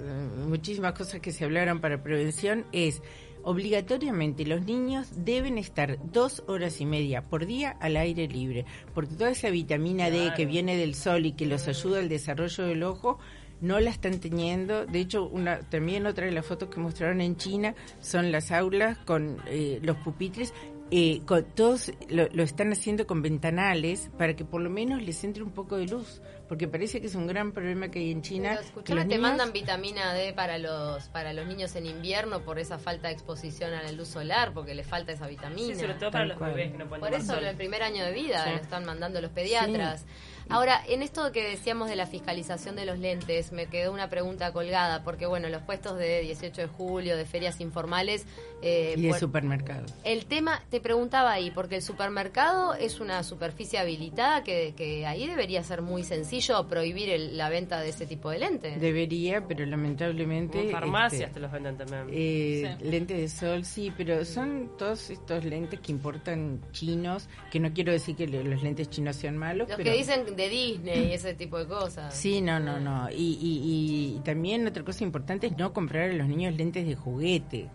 muchísimas 0.47 0.93
cosas 0.93 1.19
que 1.19 1.31
se 1.31 1.45
hablaron 1.45 1.79
para 1.79 2.01
prevención, 2.01 2.65
es 2.71 3.01
obligatoriamente 3.43 4.45
los 4.45 4.65
niños 4.65 5.07
deben 5.15 5.57
estar 5.57 5.97
dos 6.11 6.43
horas 6.47 6.81
y 6.81 6.85
media 6.85 7.21
por 7.21 7.45
día 7.45 7.75
al 7.79 7.97
aire 7.97 8.27
libre, 8.27 8.65
porque 8.93 9.15
toda 9.15 9.31
esa 9.31 9.49
vitamina 9.49 10.09
D 10.09 10.31
que 10.35 10.45
viene 10.45 10.77
del 10.77 10.95
sol 10.95 11.25
y 11.25 11.33
que 11.33 11.45
los 11.45 11.67
ayuda 11.67 11.99
al 11.99 12.09
desarrollo 12.09 12.65
del 12.65 12.83
ojo, 12.83 13.19
no 13.61 13.79
la 13.79 13.91
están 13.91 14.19
teniendo. 14.19 14.85
De 14.85 14.99
hecho, 14.99 15.25
una, 15.25 15.59
también 15.59 16.05
otra 16.05 16.25
de 16.25 16.31
las 16.31 16.45
fotos 16.45 16.69
que 16.69 16.79
mostraron 16.79 17.21
en 17.21 17.37
China 17.37 17.75
son 17.99 18.31
las 18.31 18.51
aulas 18.51 18.97
con 18.97 19.37
eh, 19.47 19.79
los 19.83 19.97
pupitres. 19.97 20.53
Eh, 20.91 21.21
con, 21.25 21.45
todos 21.55 21.91
lo, 22.09 22.27
lo 22.33 22.43
están 22.43 22.71
haciendo 22.73 23.07
con 23.07 23.21
ventanales 23.21 24.09
para 24.17 24.35
que 24.35 24.43
por 24.45 24.61
lo 24.61 24.69
menos 24.69 25.01
les 25.01 25.23
entre 25.23 25.41
un 25.41 25.51
poco 25.51 25.77
de 25.77 25.87
luz, 25.87 26.21
porque 26.49 26.67
parece 26.67 26.99
que 26.99 27.07
es 27.07 27.15
un 27.15 27.27
gran 27.27 27.53
problema 27.53 27.89
que 27.89 27.99
hay 27.99 28.11
en 28.11 28.21
China. 28.21 28.59
Pero 28.73 28.83
que 28.83 28.93
los 28.95 29.03
te 29.03 29.07
niños- 29.07 29.21
mandan 29.21 29.53
vitamina 29.53 30.13
D 30.13 30.33
para 30.33 30.57
los 30.57 31.07
para 31.09 31.31
los 31.33 31.47
niños 31.47 31.75
en 31.77 31.85
invierno 31.85 32.43
por 32.43 32.59
esa 32.59 32.77
falta 32.77 33.07
de 33.07 33.13
exposición 33.13 33.73
a 33.73 33.81
la 33.83 33.91
luz 33.93 34.09
solar, 34.09 34.53
porque 34.53 34.75
le 34.75 34.83
falta 34.83 35.13
esa 35.13 35.27
vitamina. 35.27 35.73
Sí, 35.73 35.79
sobre 35.79 35.93
todo 35.93 36.11
para 36.11 36.23
Tal 36.23 36.27
los 36.29 36.37
cual. 36.37 36.51
bebés 36.53 36.71
que 36.73 36.77
no 36.77 36.87
pueden 36.89 36.99
Por 37.01 37.13
eso 37.13 37.37
en 37.37 37.45
el 37.45 37.55
primer 37.55 37.83
año 37.83 38.03
de 38.03 38.11
vida 38.11 38.43
Sí. 38.43 38.49
lo 38.51 38.57
están 38.57 38.85
mandando 38.85 39.21
los 39.21 39.31
pediatras. 39.31 40.05
Ahora, 40.49 40.81
en 40.87 41.01
esto 41.01 41.31
que 41.31 41.43
decíamos 41.47 41.89
de 41.89 41.95
la 41.95 42.05
fiscalización 42.07 42.75
de 42.75 42.85
los 42.85 42.99
lentes, 42.99 43.51
me 43.51 43.67
quedó 43.67 43.91
una 43.93 44.09
pregunta 44.09 44.51
colgada, 44.51 45.03
porque 45.03 45.25
bueno, 45.25 45.47
los 45.49 45.61
puestos 45.61 45.97
de 45.97 46.21
18 46.21 46.61
de 46.61 46.67
julio, 46.67 47.17
de 47.17 47.25
ferias 47.25 47.61
informales... 47.61 48.25
eh, 48.61 48.95
y 48.97 49.01
de 49.03 49.13
supermercados. 49.19 49.93
el 50.03 50.25
tema, 50.25 50.61
te 50.69 50.79
preguntaba 50.81 51.31
ahí, 51.31 51.51
porque 51.51 51.77
el 51.77 51.81
supermercado 51.81 52.73
es 52.73 52.99
una 52.99 53.23
superficie 53.23 53.79
habilitada 53.79 54.43
que, 54.43 54.73
que 54.75 55.05
ahí 55.05 55.25
debería 55.27 55.63
ser 55.63 55.81
muy 55.81 56.03
sencillo 56.03 56.67
prohibir 56.67 57.09
el- 57.09 57.37
la 57.37 57.49
venta 57.49 57.79
de 57.81 57.89
ese 57.89 58.05
tipo 58.05 58.29
de 58.29 58.39
lentes. 58.39 58.79
Debería, 58.81 59.47
pero 59.47 59.65
lamentablemente... 59.65 60.61
En 60.65 60.71
farmacias 60.71 61.21
este, 61.23 61.33
te 61.35 61.39
los 61.39 61.51
venden 61.51 61.77
también. 61.77 62.07
Eh, 62.11 62.77
Lentes 62.81 63.17
de 63.17 63.29
sol, 63.29 63.65
sí, 63.65 63.91
pero 63.95 64.25
son 64.25 64.71
todos 64.77 65.09
estos 65.09 65.43
lentes 65.45 65.79
que 65.79 65.91
importan 65.91 66.61
chinos, 66.71 67.27
que 67.51 67.59
no 67.59 67.71
quiero 67.73 67.91
decir 67.91 68.15
que 68.15 68.27
los 68.27 68.61
lentes 68.63 68.89
chinos 68.89 69.15
sean 69.15 69.37
malos, 69.37 69.67
Los 69.69 69.77
pero... 69.77 69.91
que 69.91 69.97
dicen 69.97 70.30
de 70.35 70.49
Disney 70.49 71.09
y 71.09 71.13
ese 71.13 71.33
tipo 71.33 71.57
de 71.57 71.67
cosas. 71.67 72.13
Sí, 72.15 72.41
no, 72.41 72.59
no, 72.59 72.79
no. 72.79 73.09
Y, 73.11 73.37
y, 73.41 74.15
y 74.17 74.21
también 74.23 74.65
otra 74.67 74.83
cosa 74.83 75.03
importante 75.03 75.47
es 75.47 75.57
no 75.57 75.73
comprar 75.73 76.09
a 76.09 76.13
los 76.13 76.27
niños 76.27 76.55
lentes 76.55 76.85
de 76.87 76.95
juguete. 76.95 77.69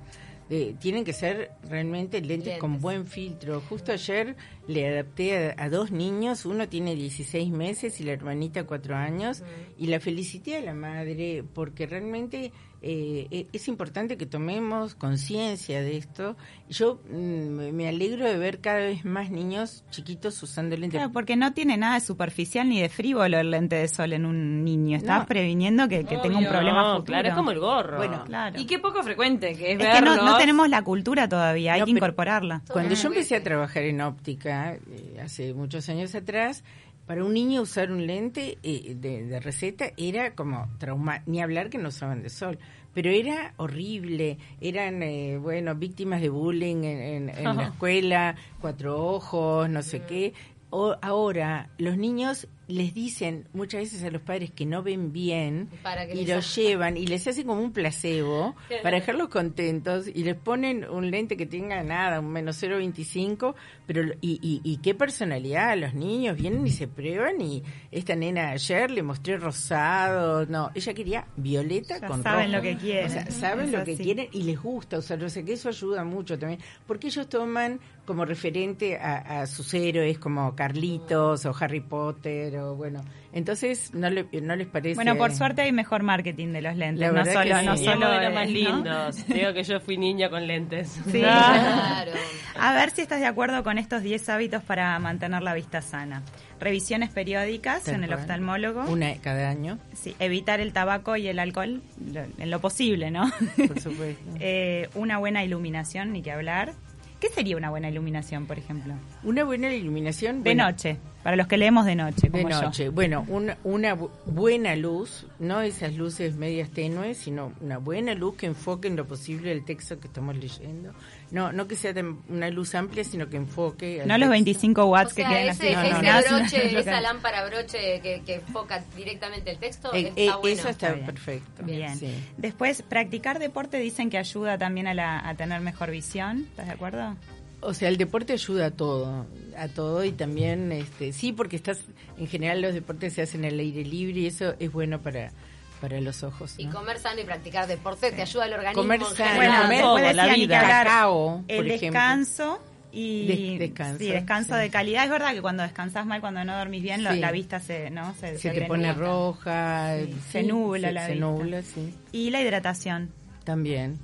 de- 0.49 0.77
tienen 0.79 1.05
que 1.05 1.13
ser 1.13 1.51
realmente 1.69 2.21
lentes, 2.21 2.59
con 2.59 2.81
buen 2.81 3.07
filtro. 3.07 3.61
Justo 3.69 3.91
ayer 3.93 4.37
le 4.69 4.87
adapté 4.87 5.55
a, 5.59 5.65
a 5.65 5.69
dos 5.69 5.91
niños, 5.91 6.47
uno 6.47 6.69
tiene 6.69 6.95
16 6.95 7.51
meses 7.51 8.01
y 8.01 8.05
la 8.05 8.13
hermanita 8.13 8.65
4 8.65 8.95
años, 8.95 9.43
y 9.77 9.89
la 9.89 9.99
felicité 9.99 10.57
a 10.57 10.61
la 10.61 10.73
madre 10.75 11.43
porque 11.53 11.87
realmente 11.89 12.53
eh, 12.89 13.27
e- 13.31 13.47
es 13.53 13.67
importante 13.69 14.17
que 14.17 14.27
tomemos 14.27 14.95
conciencia 14.95 15.81
de 15.83 15.97
esto. 15.97 16.37
Yo 16.69 17.01
mm, 17.11 17.73
me 17.75 17.89
alegro 17.89 18.25
de 18.25 18.39
ver 18.39 18.61
cada 18.61 18.79
vez 18.79 19.05
más 19.05 19.31
niños 19.31 19.85
chiquitos 19.91 20.41
usando 20.43 20.77
lentes. 20.77 20.99
Claro, 20.99 21.13
porque 21.13 21.35
no 21.37 21.53
tiene 21.53 21.77
nada 21.77 21.95
de 21.95 22.01
superficial 22.01 22.69
ni 22.69 22.81
de 22.81 22.89
frívolo 22.89 23.39
el 23.39 23.51
lente 23.51 23.77
de 23.77 23.89
sol 23.89 24.13
en 24.13 24.25
un 24.27 24.65
niño. 24.65 24.97
Estás 24.97 25.21
No. 25.21 25.27
previniendo 25.27 25.89
que, 25.89 26.05
que 26.05 26.17
tenga 26.19 26.39
un 26.39 26.47
problema 26.47 26.83
No, 26.83 26.91
futuro. 26.99 27.05
claro, 27.07 27.29
es 27.29 27.35
como 27.35 27.51
el 27.51 27.59
gorro. 27.59 27.97
Bueno, 27.97 28.25
Claro. 28.25 28.59
Y 28.61 28.67
qué 28.67 28.79
poco 28.79 29.03
frecuente 29.03 29.55
que 29.55 29.73
es, 29.73 29.81
Es 29.81 29.87
que 29.89 30.01
no, 30.03 30.37
tenemos 30.39 30.69
la 30.69 30.83
cultura 30.83 31.29
todavía, 31.29 31.75
hay 31.75 31.81
No, 31.81 31.87
que 31.87 31.93
incorporarla. 31.93 32.63
Cuando 32.71 32.95
yo 32.95 33.09
empecé 33.09 33.37
a 33.37 33.43
trabajar 33.43 33.83
en 33.83 34.01
óptica, 34.01 34.75
eh, 34.75 35.21
hace 35.23 35.55
muchos 35.55 35.89
años 35.89 36.15
atrás, 36.15 36.63
para 37.07 37.25
un 37.25 37.33
niño 37.35 37.63
usar 37.63 37.91
un 37.93 38.07
lente 38.07 38.59
eh, 38.63 38.95
de, 38.99 39.25
de 39.27 39.41
receta 39.41 39.87
era 39.97 40.35
como 40.35 40.69
trauma, 40.79 41.23
ni 41.27 41.41
hablar 41.41 41.71
que 41.71 41.79
no 41.79 41.89
usaban 41.89 42.23
de 42.23 42.31
sol, 42.31 42.59
pero 42.93 43.11
era 43.11 43.53
horrible, 43.59 44.39
eran, 44.61 45.03
eh, 45.03 45.39
bueno, 45.39 45.75
víctimas 45.75 46.21
de 46.21 46.29
bullying 46.31 46.85
en, 46.85 47.29
en- 47.29 47.29
en 47.31 47.45
la 47.57 47.65
escuela, 47.69 48.37
cuatro 48.61 48.97
ojos, 49.07 49.69
no 49.69 49.83
sé 49.83 50.03
qué. 50.03 50.35
O, 50.71 50.97
ahora, 51.01 51.71
los 51.79 51.97
niños 51.97 52.49
les 52.69 52.93
dicen 52.95 53.47
muchas 53.53 53.81
veces 53.83 54.03
a 54.03 54.11
los 54.11 54.23
padres 54.23 54.51
que 54.51 54.67
no 54.67 54.83
ven 54.83 55.13
bien 55.13 55.69
Para 55.83 56.07
que 56.07 56.15
y 56.15 56.27
los 56.27 56.55
llevan 56.57 56.97
y 56.97 57.07
les 57.07 57.27
hacen 57.29 57.47
como 57.47 57.61
un 57.63 57.73
placebo 57.73 58.57
para 58.83 58.97
dejarlos 58.99 59.29
contentos 59.29 60.09
y 60.09 60.25
les 60.25 60.35
ponen 60.35 60.85
un 60.89 61.11
lente 61.11 61.37
que 61.37 61.47
tenga 61.47 61.83
nada, 61.85 62.19
un 62.21 62.33
menos 62.33 62.61
0.25, 62.63 63.55
pero 63.87 64.03
y, 64.21 64.39
y, 64.43 64.61
y 64.65 64.79
qué 64.79 64.95
personalidad, 64.95 65.77
los 65.79 65.95
niños 65.95 66.37
vienen 66.37 66.67
y 66.67 66.71
se 66.71 66.89
prueban 66.89 67.41
y 67.41 67.63
esta 67.93 68.17
nena 68.17 68.51
ayer 68.51 68.91
le 68.91 69.03
mostré 69.03 69.37
rosado, 69.37 70.47
no, 70.47 70.71
ella 70.75 70.95
quería 70.95 71.27
violeta 71.37 71.99
Ya 72.01 72.07
con 72.09 72.23
saben 72.23 72.47
rojo. 72.53 72.57
lo 72.57 72.63
que 72.63 72.77
quieren. 72.77 73.07
O 73.07 73.11
sea, 73.11 73.31
saben 73.31 73.67
Es 73.67 73.73
lo 73.73 73.85
que 73.85 73.97
quieren 73.97 74.29
y 74.33 74.43
les 74.43 74.61
gusta 74.61 74.99
usar, 74.99 75.23
o 75.23 75.29
sea 75.29 75.43
que 75.45 75.53
eso 75.53 75.69
ayuda 75.69 76.05
mucho 76.05 76.39
también, 76.39 76.61
porque 76.87 77.07
ellos 77.09 77.29
toman 77.29 77.79
como 78.07 78.25
referente 78.25 78.97
a, 78.97 79.41
a 79.43 79.47
sus 79.47 79.75
héroes 79.75 80.19
como 80.19 80.55
Carlitos 80.55 81.45
o 81.45 81.55
Harry 81.61 81.81
Potter 81.81 82.57
o 82.59 82.75
bueno, 82.77 83.05
entonces 83.33 83.93
no, 83.93 84.09
le, 84.09 84.27
no 84.41 84.57
les 84.57 84.67
parece... 84.67 84.95
Bueno, 84.95 85.17
por 85.17 85.33
suerte 85.33 85.61
hay 85.63 85.73
mejor 85.73 86.03
marketing 86.03 86.53
de 86.53 86.63
los 86.63 86.77
lentes, 86.77 87.01
La 87.01 87.09
no 87.09 87.13
verdad 87.15 87.43
que 87.43 87.49
solo, 87.51 87.61
sí. 87.61 87.67
no 87.67 87.77
solo 87.93 88.11
de 88.11 88.21
los 88.25 88.35
más 88.35 88.47
¿no? 88.47 88.53
lindos. 88.53 89.27
Digo 89.29 89.53
que 89.53 89.63
yo 89.65 89.81
fui 89.81 89.99
niña 89.99 90.31
con 90.31 90.47
lentes. 90.47 90.89
Sí. 91.11 91.21
Claro. 91.27 92.13
A 92.59 92.73
ver 92.75 92.91
si 92.91 93.03
estás 93.03 93.21
de 93.21 93.27
acuerdo 93.27 93.63
con 93.63 93.77
estos 93.77 94.03
10 94.03 94.29
hábitos 94.31 94.63
para 94.63 94.99
mantener 94.99 95.43
la 95.43 95.53
vista 95.53 95.83
sana. 95.83 96.23
Revisiones 96.59 97.11
periódicas 97.11 97.83
Tal 97.85 97.97
en 97.97 98.05
el 98.05 98.15
oftalmólogo. 98.15 98.85
Una 98.85 99.15
cada 99.21 99.51
año, 99.51 99.79
Sí, 99.93 100.17
evitar 100.19 100.61
el 100.61 100.73
tabaco 100.73 101.17
y 101.17 101.29
el 101.29 101.39
alcohol 101.39 101.83
lo- 102.11 102.25
en 102.39 102.51
lo 102.51 102.61
posible, 102.61 103.11
¿no? 103.11 103.31
por 103.69 103.79
supuesto. 103.81 104.23
Eh, 104.41 104.89
una 104.95 105.19
buena 105.19 105.45
iluminación, 105.45 106.13
ni 106.13 106.23
que 106.23 106.33
hablar. 106.33 106.73
¿Qué 107.21 107.29
sería 107.31 107.57
una 107.57 107.71
buena 107.71 107.89
iluminación, 107.89 108.47
por 108.47 108.59
ejemplo? 108.59 108.93
Una 109.25 109.43
buena 109.45 109.73
iluminación... 109.73 110.43
De 110.43 110.51
bueno, 110.51 110.65
noche, 110.71 110.99
para 111.23 111.35
los 111.37 111.47
que 111.47 111.57
leemos 111.57 111.87
de 111.87 111.95
noche, 111.97 112.29
De 112.29 112.43
yo. 112.43 112.49
noche. 112.49 112.91
Bueno, 112.91 113.25
una, 113.29 113.57
una 113.65 113.97
bu- 113.97 114.11
buena 114.27 114.77
luz, 114.77 115.27
no 115.39 115.63
esas 115.63 115.95
luces 115.95 116.37
medias 116.37 116.69
tenues, 116.71 117.17
sino 117.17 117.53
una 117.63 117.79
buena 117.79 118.15
luz 118.15 118.37
que 118.37 118.47
enfoque 118.47 118.89
en 118.89 118.97
lo 118.97 119.07
posible 119.07 119.51
el 119.51 119.65
texto 119.65 119.99
que 119.99 120.09
estamos 120.09 120.37
leyendo. 120.37 120.93
No, 121.31 121.53
no 121.53 121.67
que 121.67 121.75
sea 121.77 121.93
una 122.29 122.51
luz 122.51 122.75
amplia, 122.75 123.03
sino 123.03 123.29
que 123.29 123.37
enfoque. 123.37 124.03
al 124.03 124.09
No 124.09 124.15
los 124.17 124.29
texto. 124.29 124.31
25 124.31 124.83
O 124.83 124.87
watts 124.87 125.13
que 125.15 125.23
sea, 125.23 125.31
quedan 125.31 125.49
ese, 125.49 125.75
así. 125.75 125.93
no, 125.93 126.19
ese 126.19 126.35
broche, 126.35 126.79
esa 126.81 127.01
lámpara 127.01 127.47
broche 127.47 128.01
que, 128.01 128.23
que 128.25 128.35
enfoca 128.37 128.85
directamente 128.97 129.51
el 129.51 129.59
texto, 129.59 129.93
Eh, 129.93 130.13
está 130.17 130.21
eh, 130.23 130.31
bueno. 130.41 130.59
Eso 130.61 130.69
está, 130.69 130.87
Está 130.87 130.93
bien. 130.95 131.07
perfecto. 131.07 131.63
Bien. 131.65 131.97
Sí. 131.99 132.15
Después, 132.37 132.83
practicar 132.83 133.39
deporte 133.41 133.79
dicen 133.79 134.09
que 134.11 134.19
ayuda 134.19 134.57
también 134.59 134.87
a, 134.87 134.95
la, 134.95 135.29
a 135.29 135.35
tener 135.35 135.61
mejor 135.61 135.91
visión. 135.91 136.47
¿Estás 136.51 136.67
de 136.67 136.73
acuerdo? 136.73 137.17
O 137.61 137.75
sea, 137.75 137.89
el 137.89 137.97
deporte 137.97 138.35
ayuda 138.35 138.67
a 138.67 138.71
todo, 138.71 139.27
a 139.57 139.69
todo 139.69 140.05
y 140.05 140.13
también, 140.13 140.71
este, 140.71 141.13
sí, 141.13 141.33
porque 141.33 141.57
estás, 141.57 141.81
en 142.19 142.29
general 142.29 142.61
los 142.61 142.75
deportes 142.75 143.15
se 143.15 143.23
hacen 143.23 143.45
al 143.45 143.59
aire 143.59 143.83
libre 143.83 144.21
y 144.21 144.27
eso 144.27 144.55
es 144.61 144.71
bueno 144.71 145.01
para, 145.01 145.33
para 145.81 146.01
los 146.01 146.23
ojos. 146.23 146.55
Y 146.59 146.67
¿no? 146.67 146.73
comer 146.73 146.99
sano 146.99 147.21
y 147.21 147.25
practicar 147.25 147.67
deporte 147.67 148.13
te 148.13 148.23
ayuda 148.23 148.45
al 148.45 148.53
organismo. 148.55 148.83
Comer 148.83 149.01
sano, 149.03 149.15
general. 149.15 149.63
comer 149.63 149.81
todo, 149.83 150.13
la 150.13 150.35
vida. 150.35 150.61
Cacao, 150.61 151.45
el 151.49 151.57
por 151.57 151.67
ejemplo. 151.67 151.87
descanso 152.01 152.63
y 152.93 153.27
Des- 153.27 153.59
descanso, 153.59 153.99
sí, 153.99 154.11
descanso 154.11 154.55
sí. 154.55 154.61
de 154.61 154.71
calidad. 154.71 155.05
Es 155.05 155.11
verdad 155.11 155.33
que 155.35 155.43
cuando 155.43 155.63
descansas 155.63 156.07
mal, 156.07 156.21
cuando 156.21 156.45
no 156.45 156.57
dormís 156.57 156.83
bien, 156.83 157.05
lo- 157.05 157.13
Sí. 157.13 157.19
la 157.21 157.31
vista 157.31 157.61
se, 157.61 157.91
¿no? 157.91 158.15
se, 158.15 158.39
Se 158.39 158.51
te 158.51 158.61
granula. 158.61 158.69
pone 158.69 158.93
roja, 158.95 159.97
Sí, 159.99 160.13
sí, 160.13 160.21
se 160.33 160.43
nubla 160.45 160.89
se- 160.89 160.95
la 160.95 161.07
se 161.07 161.13
vista. 161.13 161.27
nubla, 161.27 161.63
sí. 161.63 161.95
Y 162.13 162.31
la 162.31 162.41
hidratación, 162.41 163.13
También. 163.45 163.99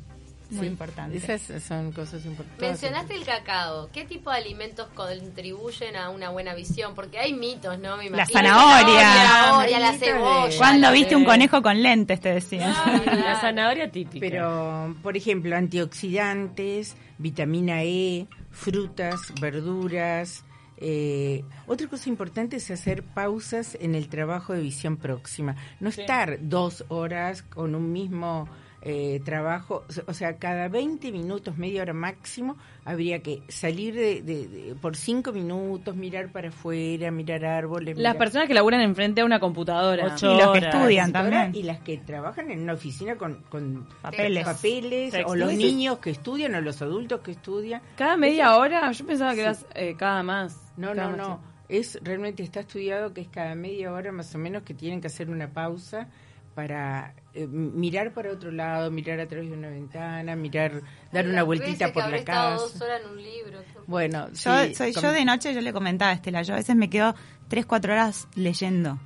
Muy 0.52 0.66
Sí, 0.66 0.72
importante. 0.72 1.16
Esas 1.16 1.62
son 1.62 1.92
cosas 1.92 2.24
importantes. 2.24 2.68
Mencionaste 2.68 3.14
el 3.14 3.24
cacao. 3.24 3.88
¿Qué 3.92 4.04
tipo 4.04 4.30
de 4.30 4.36
alimentos 4.36 4.88
contribuyen 4.94 5.96
a 5.96 6.10
una 6.10 6.30
buena 6.30 6.54
visión? 6.54 6.94
Porque 6.94 7.18
hay 7.18 7.32
mitos, 7.32 7.78
¿no? 7.78 7.96
Me 7.96 8.04
La 8.04 8.16
imagino. 8.24 8.40
zanahoria. 8.40 9.00
La 9.02 9.14
zanahoria, 9.14 9.78
la 9.80 9.92
cebolla. 9.94 10.56
¿Cuándo 10.58 10.92
viste 10.92 11.16
un 11.16 11.24
conejo 11.24 11.62
con 11.62 11.82
lentes? 11.82 12.20
Te 12.20 12.34
decía. 12.34 12.68
La 13.06 13.40
zanahoria 13.40 13.90
típica. 13.90 14.20
Pero, 14.26 14.94
por 15.02 15.16
ejemplo, 15.16 15.56
antioxidantes, 15.56 16.96
vitamina 17.18 17.82
E, 17.84 18.26
frutas, 18.50 19.20
verduras. 19.40 20.44
eh, 20.76 21.44
otra 21.66 21.86
cosa 21.86 22.08
importante 22.08 22.56
es 22.56 22.70
hacer 22.70 23.02
pausas 23.04 23.76
en 23.80 23.94
el 23.94 24.08
trabajo 24.08 24.52
de 24.52 24.60
visión 24.60 24.96
próxima. 24.96 25.54
No 25.80 25.88
estar 25.88 26.38
dos 26.40 26.84
horas 26.88 27.42
con 27.42 27.74
un 27.74 27.92
mismo 27.92 28.48
eh, 28.84 29.20
trabajo. 29.24 29.84
O 30.06 30.12
sea, 30.14 30.36
cada 30.38 30.68
20 30.68 31.12
minutos, 31.12 31.56
media 31.56 31.82
hora 31.82 31.92
máximo, 31.92 32.56
habría 32.84 33.20
que 33.22 33.42
salir 33.48 33.94
de, 33.94 34.22
de- 34.22 34.48
de- 34.48 34.74
por 34.74 34.96
cinco 34.96 35.32
minutos, 35.32 35.94
mirar 35.96 36.32
para 36.32 36.48
afuera, 36.48 37.10
mirar 37.10 37.44
árboles. 37.44 37.96
Las 37.96 38.14
mirar- 38.14 38.18
personas 38.18 38.48
que 38.48 38.54
laburan 38.54 38.80
enfrente 38.80 39.20
a 39.20 39.24
una 39.24 39.38
computadora. 39.40 40.06
Ocho 40.14 40.34
Y 40.34 40.38
los 40.38 40.52
que 40.52 40.58
estudian 40.66 41.12
también. 41.12 41.54
Y 41.54 41.62
las 41.62 41.78
que 41.80 41.98
trabajan 41.98 42.50
en 42.50 42.60
una 42.62 42.72
oficina 42.74 43.16
con, 43.16 43.42
con 43.48 43.86
Papeles. 44.02 44.44
papeles, 44.44 45.14
o 45.26 45.36
los 45.36 45.52
niños 45.54 45.98
que 45.98 46.10
estudian, 46.10 46.54
o 46.56 46.60
los 46.60 46.82
adultos 46.82 47.20
que 47.20 47.30
estudian. 47.32 47.80
Cada 47.96 48.16
media 48.16 48.56
hora, 48.56 48.90
yo 48.92 49.06
pensaba 49.06 49.34
que 49.34 49.42
eras 49.42 49.64
eh, 49.74 49.94
cada 49.96 50.22
más. 50.22 50.58
No, 50.76 50.88
Cada 50.94 51.02
no, 51.10 51.16
más 51.16 51.28
no. 51.28 51.52
Es 51.68 51.98
realmente 52.02 52.42
está 52.42 52.60
estudiado 52.60 53.14
que 53.14 53.20
es 53.22 53.28
cada 53.28 53.54
media 53.54 53.92
hora 53.92 54.12
más 54.12 54.34
o 54.34 54.38
menos 54.38 54.62
que 54.64 54.74
tienen 54.74 55.00
que 55.00 55.06
hacer 55.06 55.30
una 55.30 55.48
pausa 55.48 56.08
para 56.54 57.14
eh, 57.34 57.46
mirar 57.46 58.12
para 58.12 58.30
otro 58.32 58.50
lado, 58.50 58.90
mirar 58.90 59.18
a 59.20 59.26
través 59.26 59.48
de 59.50 59.56
una 59.56 59.68
ventana, 59.68 60.36
mirar, 60.36 60.82
dar 61.12 61.26
una 61.26 61.42
vueltita 61.42 61.92
por 61.92 62.08
la 62.08 62.22
casa. 62.24 62.56
dos 62.62 62.80
horas 62.80 63.00
en 63.04 63.10
un 63.10 63.22
libro. 63.22 63.58
Bueno, 63.86 64.28
Yo, 64.32 64.64
sí, 64.64 64.74
soy, 64.74 64.92
yo 64.92 65.12
de 65.12 65.24
noche, 65.24 65.54
yo 65.54 65.60
le 65.60 65.72
comentaba 65.72 66.10
a 66.10 66.14
Estela, 66.14 66.42
yo 66.42 66.54
a 66.54 66.58
veces 66.58 66.76
me 66.76 66.88
quedo 66.90 67.14
3, 67.48 67.66
4 67.66 67.92
horas 67.92 68.28
leyendo. 68.34 68.98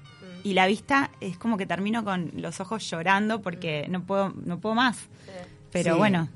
Y 0.44 0.52
la 0.54 0.66
vista 0.66 1.10
es 1.20 1.36
como 1.38 1.56
que 1.56 1.66
termino 1.66 2.04
con 2.04 2.30
los 2.36 2.60
ojos 2.60 2.88
llorando 2.88 3.42
porque 3.42 3.86
no 3.88 4.02
puedo 4.04 4.32
no 4.44 4.60
puedo 4.60 4.74
más. 4.76 5.08
Pero 5.72 5.94
Sí. 5.94 5.98
bueno, 5.98 6.28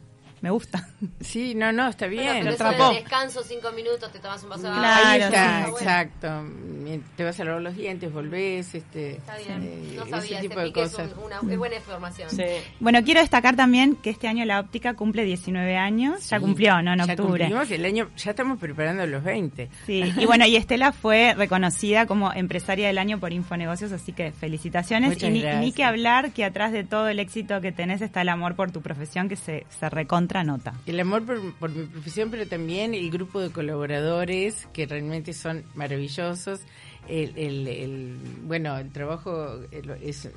me 0.42 0.50
gusta. 0.50 0.88
Sí, 1.20 1.54
no, 1.54 1.72
no, 1.72 1.88
está 1.88 2.06
Bueno, 2.06 2.22
bien. 2.22 2.38
pero 2.44 2.54
eso 2.54 2.64
del 2.92 3.02
descanso, 3.02 3.42
cinco 3.42 3.70
minutos, 3.72 4.10
te 4.12 4.18
tomas 4.18 4.42
un 4.42 4.50
vaso 4.50 4.62
de 4.62 4.68
agua. 4.68 4.80
Claro, 4.80 5.06
Ahí 5.08 5.18
sí. 5.20 5.24
está, 5.26 5.58
Está 5.58 5.70
bueno. 5.70 5.78
exacto. 5.78 7.00
Te 7.16 7.24
vas 7.24 7.40
a 7.40 7.44
lavar 7.44 7.62
los 7.62 7.76
dientes, 7.76 8.12
volvés, 8.12 8.74
este, 8.74 9.12
Está 9.12 9.36
bien. 9.36 9.62
eh, 9.62 9.92
No 9.96 10.02
ese 10.02 10.10
sabía, 10.10 10.40
tipo 10.40 10.54
ese 10.54 10.60
de 10.60 10.66
pique 10.66 10.82
es, 10.82 10.90
cosas. 10.90 11.12
un- 11.16 11.24
una, 11.24 11.52
es 11.52 11.58
buena 11.58 11.76
información. 11.76 12.30
Sí. 12.30 12.44
Bueno, 12.80 13.02
quiero 13.04 13.20
destacar 13.20 13.54
también 13.56 13.96
que 13.96 14.10
este 14.10 14.28
año 14.28 14.44
la 14.44 14.60
óptica 14.60 14.94
cumple 14.94 15.24
19 15.24 15.76
años. 15.76 16.28
Ya 16.28 16.38
Sí, 16.38 16.44
cumplió, 16.44 16.82
¿no? 16.82 16.92
En 16.94 16.98
ya 16.98 17.04
octubre. 17.04 17.44
cumplimos 17.44 17.70
el 17.70 17.84
año, 17.84 18.10
ya 18.16 18.30
estamos 18.30 18.58
preparando 18.58 19.06
los 19.06 19.22
20. 19.22 19.68
Sí, 19.86 20.02
y 20.18 20.26
bueno, 20.26 20.46
y 20.46 20.56
Estela 20.56 20.92
fue 20.92 21.34
reconocida 21.34 22.06
como 22.06 22.32
empresaria 22.32 22.86
del 22.88 22.98
año 22.98 23.18
por 23.20 23.32
Infonegocios, 23.32 23.92
así 23.92 24.12
que 24.12 24.32
felicitaciones. 24.32 25.10
Muchas 25.10 25.28
y 25.30 25.32
ni, 25.32 25.40
gracias. 25.42 25.62
ni 25.62 25.72
que 25.72 25.84
hablar 25.84 26.32
que 26.32 26.44
atrás 26.44 26.72
de 26.72 26.84
todo 26.84 27.08
el 27.08 27.18
éxito 27.20 27.60
que 27.60 27.72
tenés 27.72 28.00
está 28.02 28.22
el 28.22 28.28
amor 28.30 28.56
por 28.56 28.70
tu 28.72 28.80
profesión 28.82 29.28
que 29.28 29.36
se, 29.36 29.66
se 29.78 29.88
recontra 29.90 30.29
El 30.86 31.00
amor 31.00 31.24
por, 31.24 31.70
mi 31.70 31.86
profesión, 31.86 32.30
pero 32.30 32.46
también 32.46 32.94
el 32.94 33.10
grupo 33.10 33.40
de 33.40 33.50
colaboradores 33.50 34.66
que 34.72 34.86
realmente 34.86 35.32
son 35.32 35.64
maravillosos. 35.74 36.60
El, 37.08 37.36
el- 37.36 37.66
el- 37.68 38.16
bueno, 38.44 38.76
el 38.78 38.90
trabajo 38.92 39.58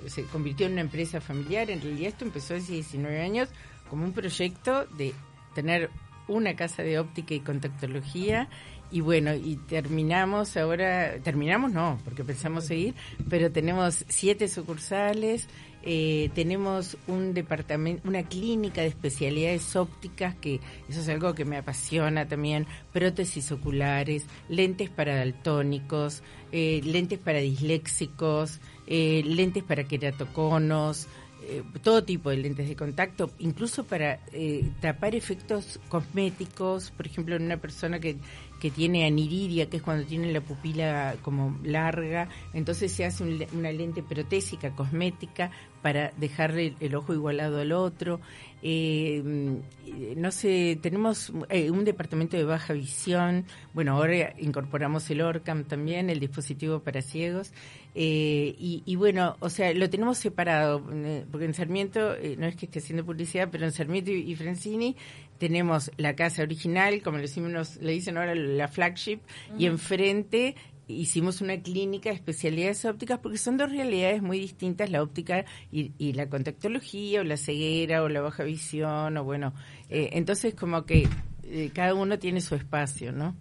se 0.07 0.23
convirtió 0.31 0.65
en 0.65 0.73
una 0.73 0.81
empresa 0.81 1.21
familiar. 1.21 1.69
En 1.69 1.81
realidad 1.81 2.09
esto 2.09 2.25
empezó 2.25 2.55
hace 2.55 2.73
19 2.73 3.21
años 3.21 3.49
como 3.89 4.05
un 4.05 4.13
proyecto 4.13 4.85
de 4.97 5.13
tener 5.53 5.89
una 6.27 6.55
casa 6.55 6.81
de 6.83 6.97
óptica 6.99 7.33
y 7.33 7.41
contactología 7.41 8.47
y 8.93 9.01
bueno, 9.01 9.33
y 9.33 9.55
terminamos 9.55 10.55
ahora, 10.55 11.15
terminamos 11.23 11.71
no, 11.71 11.97
porque 12.05 12.23
pensamos 12.23 12.65
seguir, 12.65 12.93
pero 13.27 13.51
tenemos 13.51 14.05
siete 14.07 14.47
sucursales, 14.47 15.47
eh, 15.81 16.29
tenemos 16.35 16.95
un 17.07 17.33
departamento, 17.33 18.07
una 18.07 18.21
clínica 18.21 18.81
de 18.81 18.89
especialidades 18.89 19.75
ópticas, 19.75 20.35
que 20.35 20.59
eso 20.87 21.01
es 21.01 21.09
algo 21.09 21.33
que 21.33 21.43
me 21.43 21.57
apasiona 21.57 22.27
también, 22.27 22.67
prótesis 22.91 23.51
oculares, 23.51 24.27
lentes 24.47 24.91
para 24.91 25.15
daltónicos, 25.15 26.21
eh, 26.51 26.79
lentes 26.83 27.17
para 27.17 27.39
disléxicos, 27.39 28.61
eh, 28.85 29.23
lentes 29.25 29.63
para 29.63 29.85
queratoconos, 29.85 31.07
eh, 31.45 31.63
todo 31.81 32.03
tipo 32.03 32.29
de 32.29 32.37
lentes 32.37 32.67
de 32.67 32.75
contacto, 32.75 33.31
incluso 33.39 33.83
para 33.83 34.19
eh, 34.31 34.69
tapar 34.81 35.15
efectos 35.15 35.79
cosméticos, 35.89 36.91
por 36.91 37.05
ejemplo, 37.05 37.35
en 37.35 37.43
una 37.43 37.57
persona 37.57 37.99
que, 37.99 38.17
que 38.61 38.71
tiene 38.71 39.05
aniridia, 39.05 39.69
que 39.69 39.77
es 39.77 39.83
cuando 39.83 40.05
tiene 40.05 40.31
la 40.31 40.41
pupila 40.41 41.15
como 41.21 41.59
larga, 41.63 42.29
entonces 42.53 42.91
se 42.91 43.05
hace 43.05 43.23
un 43.23 43.43
una 43.53 43.71
lente 43.71 44.03
protésica 44.03 44.71
cosmética 44.75 45.51
para 45.83 46.11
dejarle 46.17 46.73
el, 46.79 46.95
ojo 46.95 47.13
igualado 47.13 47.59
al 47.59 47.73
otro. 47.73 48.19
Eh, 48.63 49.21
mm, 49.23 50.19
no 50.19 50.31
sé, 50.31 50.79
tenemos 50.81 51.31
eh, 51.49 51.69
un 51.69 51.83
departamento 51.83 52.37
de 52.37 52.45
baja 52.45 52.73
visión, 52.73 53.45
bueno, 53.73 53.97
ahora 53.97 54.33
incorporamos 54.39 55.07
el 55.11 55.21
ORCAM 55.21 55.65
también, 55.65 56.09
el 56.09 56.21
dispositivo 56.21 56.79
para 56.79 57.01
ciegos, 57.01 57.51
eh, 57.95 58.55
y, 58.57 58.81
y 58.85 58.95
bueno, 58.95 59.35
o 59.39 59.49
sea, 59.49 59.73
lo 59.73 59.89
tenemos 59.89 60.17
separado, 60.17 60.83
eh, 60.91 61.25
porque 61.29 61.45
en 61.45 61.53
Sarmiento, 61.53 62.15
eh, 62.15 62.35
no 62.39 62.47
es 62.47 62.55
que 62.55 62.65
esté 62.65 62.79
haciendo 62.79 63.05
publicidad, 63.05 63.49
pero 63.51 63.65
en 63.65 63.71
Sarmiento 63.71 64.11
y, 64.11 64.31
y 64.31 64.35
Francini 64.35 64.95
tenemos 65.37 65.91
la 65.97 66.15
casa 66.15 66.41
original, 66.41 67.01
como 67.03 67.17
le, 67.17 67.23
decimos, 67.23 67.75
le 67.81 67.91
dicen 67.91 68.17
ahora 68.17 68.33
la 68.33 68.67
flagship, 68.67 69.19
y 69.57 69.65
enfrente 69.65 70.55
hicimos 70.87 71.41
una 71.41 71.61
clínica 71.61 72.09
de 72.09 72.15
especialidades 72.15 72.83
ópticas 72.85 73.19
porque 73.19 73.37
son 73.37 73.57
dos 73.57 73.71
realidades 73.71 74.21
muy 74.21 74.39
distintas, 74.39 74.89
la 74.89 75.01
óptica 75.01 75.45
y, 75.71 75.91
y 75.97 76.13
la 76.13 76.27
contactología 76.29 77.21
o 77.21 77.23
la 77.23 77.37
ceguera 77.37 78.03
o 78.03 78.09
la 78.09 78.21
baja 78.21 78.43
visión 78.43 79.15
o 79.17 79.23
bueno, 79.23 79.53
eh, 79.89 80.09
entonces 80.13 80.53
como 80.55 80.85
que 80.85 81.07
eh, 81.43 81.71
cada 81.73 81.93
uno 81.93 82.19
tiene 82.19 82.41
su 82.41 82.55
espacio, 82.55 83.11
¿no? 83.11 83.35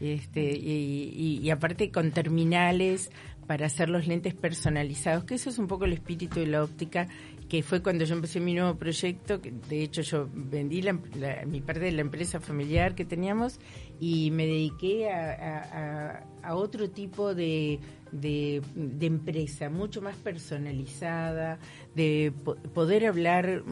Este, 0.00 0.56
y, 0.56 1.12
y- 1.16 1.38
y 1.42 1.50
aparte 1.50 1.90
con 1.90 2.10
terminales 2.12 3.10
para 3.46 3.66
hacer 3.66 3.88
los 3.88 4.06
lentes 4.06 4.34
personalizados, 4.34 5.24
que 5.24 5.34
eso 5.34 5.48
es 5.50 5.58
un 5.58 5.66
poco 5.68 5.86
el 5.86 5.94
espíritu 5.94 6.38
de 6.38 6.46
la 6.46 6.62
óptica, 6.62 7.08
que 7.48 7.62
fue 7.62 7.82
cuando 7.82 8.04
yo 8.04 8.14
empecé 8.14 8.40
mi 8.40 8.52
nuevo 8.52 8.76
proyecto, 8.76 9.40
que 9.40 9.50
de 9.50 9.82
hecho 9.82 10.02
yo 10.02 10.28
vendí 10.34 10.82
la- 10.82 10.98
la- 11.18 11.44
mi 11.46 11.60
parte 11.62 11.80
de 11.80 11.92
la 11.92 12.02
empresa 12.02 12.40
familiar 12.40 12.94
que 12.94 13.06
teníamos 13.06 13.58
y 14.00 14.30
me 14.30 14.46
dediqué 14.46 15.10
a, 15.10 15.32
a- 15.32 16.54
otro 16.54 16.88
tipo 16.90 17.34
de, 17.34 17.78
de, 18.12 18.62
empresa, 19.06 19.68
mucho 19.68 20.00
más 20.00 20.16
personalizada, 20.16 21.58
de 21.94 22.32
po- 22.44 22.56
poder 22.56 23.06
hablar 23.06 23.62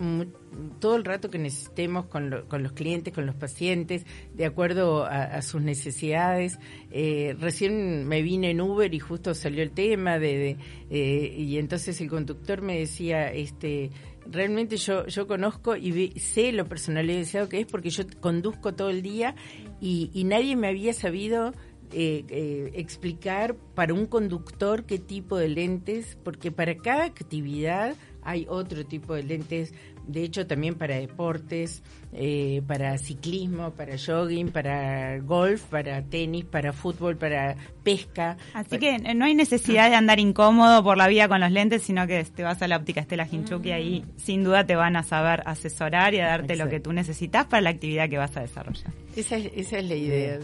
todo 0.81 0.97
el 0.97 1.05
rato 1.05 1.31
que 1.31 1.39
necesitemos 1.39 2.07
con, 2.07 2.31
lo- 2.31 2.49
con 2.49 2.63
los 2.63 2.73
clientes, 2.73 3.15
con 3.15 3.25
los 3.27 3.35
pacientes, 3.35 4.05
de 4.35 4.45
acuerdo 4.47 5.05
a, 5.05 5.23
a 5.25 5.43
sus 5.43 5.63
necesidades. 5.63 6.59
Eh, 6.91 7.37
recién 7.41 8.07
me 8.07 8.23
vine 8.23 8.51
en 8.51 8.61
Uber 8.61 8.93
y 8.93 8.99
justo 8.99 9.35
salió 9.35 9.63
el 9.63 9.71
tema 9.71 10.19
de, 10.19 10.37
de, 10.37 10.57
eh, 10.91 11.35
y 11.39 11.59
entonces 11.59 12.01
el 12.01 12.09
conductor 12.09 12.63
me 12.63 12.79
decía, 12.79 13.33
este, 13.33 13.91
realmente 14.31 14.77
yo 14.77 15.07
yo 15.07 15.27
conozco 15.27 15.77
y 15.77 15.91
ve- 15.93 16.21
sé 16.21 16.53
lo 16.53 16.67
personalizado 16.67 17.49
que 17.49 17.61
es 17.61 17.67
porque 17.67 17.91
yo 17.91 18.05
conduzco 18.21 18.75
todo 18.75 18.91
el 18.91 19.03
día 19.03 19.35
y, 19.81 20.11
nadie 20.25 20.57
me 20.57 20.69
había 20.69 20.93
sabido 20.93 21.53
eh, 21.93 22.25
eh, 22.29 22.71
explicar 22.75 23.55
para 23.75 23.95
un 23.95 24.07
conductor 24.07 24.85
qué 24.85 24.99
tipo 24.99 25.37
de 25.37 25.49
lentes, 25.49 26.19
porque 26.25 26.51
para 26.51 26.77
cada 26.79 27.05
actividad 27.05 27.95
hay 28.23 28.45
otro 28.49 28.85
tipo 28.85 29.15
de 29.15 29.23
lentes, 29.23 29.73
de 30.07 30.23
hecho 30.23 30.47
también 30.47 30.75
para 30.75 30.97
deportes, 30.97 31.83
eh, 32.13 32.63
para 32.67 32.97
ciclismo, 32.99 33.73
para 33.73 33.97
jogging, 33.99 34.49
para 34.51 35.19
golf, 35.19 35.63
para 35.65 36.03
tenis, 36.03 36.45
para 36.45 36.73
fútbol, 36.73 37.17
para 37.17 37.57
pesca. 37.83 38.37
Así 38.55 38.79
que 38.79 38.99
no 39.15 39.25
hay 39.25 39.35
necesidad 39.35 39.91
de 39.91 39.97
andar 39.97 40.19
incómodo 40.19 40.83
por 40.83 40.97
la 40.97 41.09
vida 41.09 41.29
con 41.29 41.41
los 41.41 41.51
lentes, 41.51 41.83
sino 41.83 42.07
que 42.07 42.25
te 42.25 42.43
vas 42.43 42.63
a 42.63 42.69
la 42.69 42.77
óptica 42.77 43.01
Estela 43.01 43.29
Hinchuk 43.31 43.67
y 43.67 43.73
ahí 43.73 44.05
sin 44.17 44.45
duda 44.45 44.65
te 44.65 44.77
van 44.77 44.97
a 44.97 45.03
saber 45.03 45.43
asesorar 45.47 46.15
y 46.15 46.21
a 46.21 46.27
darte 46.27 46.57
lo 46.57 46.69
que 46.69 46.81
tú 46.81 46.93
necesitas 46.93 47.47
para 47.47 47.61
la 47.61 47.71
actividad 47.71 48.09
que 48.09 48.19
vas 48.19 48.37
a 48.37 48.41
desarrollar. 48.41 48.93
Esa 49.17 49.37
es, 49.37 49.51
esa 49.55 49.79
es 49.79 49.85
la 49.85 49.95
idea. 49.95 50.39